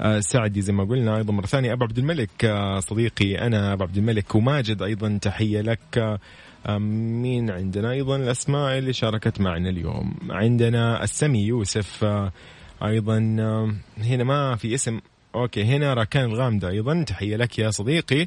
آه، 0.00 0.20
سعدي 0.20 0.60
زي 0.60 0.72
ما 0.72 0.84
قلنا. 0.84 1.16
أيضا 1.16 1.32
مرة 1.32 1.46
ثانية 1.46 1.72
أبو 1.72 1.84
عبد 1.84 1.98
الملك. 1.98 2.44
آه، 2.44 2.80
صديقي 2.80 3.38
أنا 3.46 3.72
أبو 3.72 3.82
عبد 3.82 3.96
الملك 3.96 4.34
وماجد. 4.34 4.82
أيضا 4.82 5.18
تحية 5.22 5.60
لك. 5.60 5.80
آه، 5.98 6.18
مين 6.66 7.50
عندنا؟ 7.50 7.90
أيضا 7.90 8.16
الاسماء 8.16 8.78
اللي 8.78 8.92
شاركت 8.92 9.40
معنا 9.40 9.68
اليوم. 9.68 10.14
عندنا 10.30 11.04
السمي 11.04 11.46
يوسف 11.46 12.04
آه، 12.04 12.32
أيضا 12.84 13.36
آه، 13.40 13.74
هنا 13.98 14.24
ما 14.24 14.56
في 14.56 14.74
اسم. 14.74 15.00
okay 15.34 15.64
هنا 15.64 15.94
راكان 15.94 16.24
الغامدي 16.24 16.68
أيضا. 16.68 17.02
تحية 17.02 17.36
لك 17.36 17.58
يا 17.58 17.70
صديقي. 17.70 18.26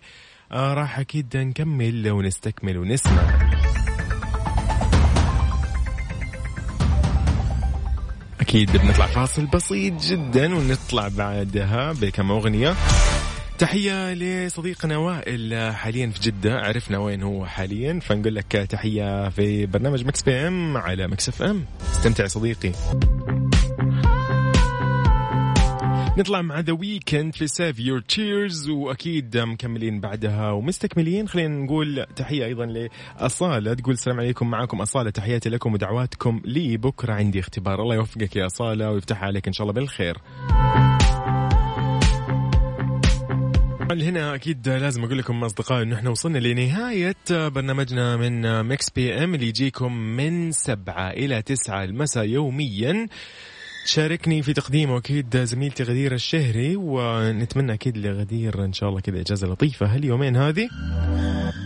آه، 0.51 0.73
راح 0.73 0.99
أكيد 0.99 1.37
نكمل 1.37 2.11
ونستكمل 2.11 2.77
ونسمع. 2.77 3.51
أكيد 8.41 8.77
بنطلع 8.77 9.05
فاصل 9.05 9.45
بسيط 9.45 9.93
جدا 10.01 10.55
ونطلع 10.55 11.07
بعدها 11.07 11.93
بكم 12.01 12.31
أغنية. 12.31 12.73
تحية 13.61 14.13
لصديقنا 14.13 14.97
وائل 14.97 15.73
حاليا 15.73 16.07
في 16.09 16.19
جدة. 16.19 16.59
عرفنا 16.59 16.97
وين 16.97 17.23
هو 17.23 17.45
حاليا 17.45 17.99
فنقول 17.99 18.35
لك 18.35 18.51
تحية 18.51 19.29
في 19.29 19.65
برنامج 19.65 20.05
Mix 20.05 20.21
PM 20.21 20.77
على 20.77 21.07
Mix 21.07 21.29
FM. 21.29 21.65
استمتع 21.91 22.27
صديقي. 22.27 22.71
نطلع 26.17 26.41
مع 26.41 26.59
The 26.59 26.73
Weeknd 26.73 27.35
في 27.35 27.47
Save 27.47 27.79
Your 27.79 27.99
Tears 27.99 28.69
وأكيد 28.69 29.37
مكملين 29.37 29.99
بعدها 29.99 30.51
ومستكملين. 30.51 31.27
خلينا 31.27 31.63
نقول 31.63 32.05
تحية 32.15 32.45
أيضا 32.45 32.65
لأصالة. 32.65 33.73
تقول 33.73 33.93
السلام 33.93 34.19
عليكم 34.19 34.49
معكم 34.49 34.81
أصالة. 34.81 35.09
تحياتي 35.09 35.49
لكم 35.49 35.73
ودعواتكم 35.73 36.41
لي 36.45 36.77
بكره 36.77 37.13
عندي 37.13 37.39
اختبار. 37.39 37.81
الله 37.81 37.95
يوفقك 37.95 38.35
يا 38.35 38.45
أصالة 38.45 38.91
ويفتح 38.91 39.23
عليك 39.23 39.47
إن 39.47 39.53
شاء 39.53 39.67
الله 39.67 39.73
بالخير. 39.73 40.17
هنا 43.91 44.35
أكيد 44.35 44.69
لازم 44.69 45.03
أقول 45.03 45.17
لكم 45.17 45.43
أصدقائي 45.43 45.83
إنه 45.83 45.95
إحنا 45.95 46.09
وصلنا 46.09 46.37
لنهاية 46.37 47.15
برنامجنا 47.29 48.17
من 48.17 48.63
Mix 48.63 48.89
PM 48.89 49.35
اللي 49.35 49.47
يجيكم 49.47 49.93
من 49.93 50.51
سبعة 50.51 51.09
إلى 51.09 51.41
تسعة 51.41 51.83
المساء 51.83 52.25
يوميا. 52.25 53.07
شاركني 53.85 54.41
في 54.41 54.53
تقديمه 54.53 54.97
أكيد 54.97 55.37
زميلتي 55.37 55.83
غدير 55.83 56.13
الشهري 56.13 56.75
ونتمنى 56.75 57.73
أكيد 57.73 57.97
لغدير 57.97 58.65
إن 58.65 58.73
شاء 58.73 58.89
الله 58.89 59.01
كذا 59.01 59.19
إجازة 59.21 59.47
لطيفة 59.47 59.85
هاليومين 59.85 60.35
هذه. 60.37 60.69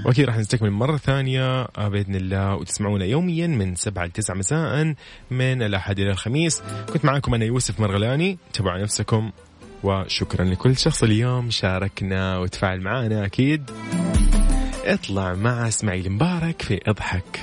وأكيد 0.05 0.25
راح 0.25 0.38
نستكمل 0.38 0.71
مرة 0.71 0.97
ثانية 0.97 1.61
آه، 1.61 1.88
بإذن 1.88 2.15
الله 2.15 2.55
وتسمعونا 2.55 3.05
يوميا 3.05 3.47
من 3.47 3.75
7 3.75 4.05
ل 4.05 4.11
9 4.11 4.35
مساء 4.35 4.93
من 5.31 5.61
الأحد 5.61 5.99
إلى 5.99 6.11
الخميس. 6.11 6.61
كنت 6.93 7.05
معاكم 7.05 7.33
أنا 7.33 7.45
يوسف 7.45 7.79
مرغلاني 7.79 8.38
انتبهوا 8.53 8.81
لنفسكم. 8.81 9.31
وشكرا 9.85 10.45
لكل 10.45 10.77
شخص 10.77 11.03
اليوم. 11.03 11.49
شاركنا 11.49 12.37
وتفاعل 12.37 12.81
معنا 12.81 13.25
أكيد. 13.25 13.71
اطلع 14.85 15.33
مع 15.33 15.67
إسماعيل 15.67 16.11
مبارك 16.11 16.61
في 16.61 16.79
إضحك. 16.87 17.41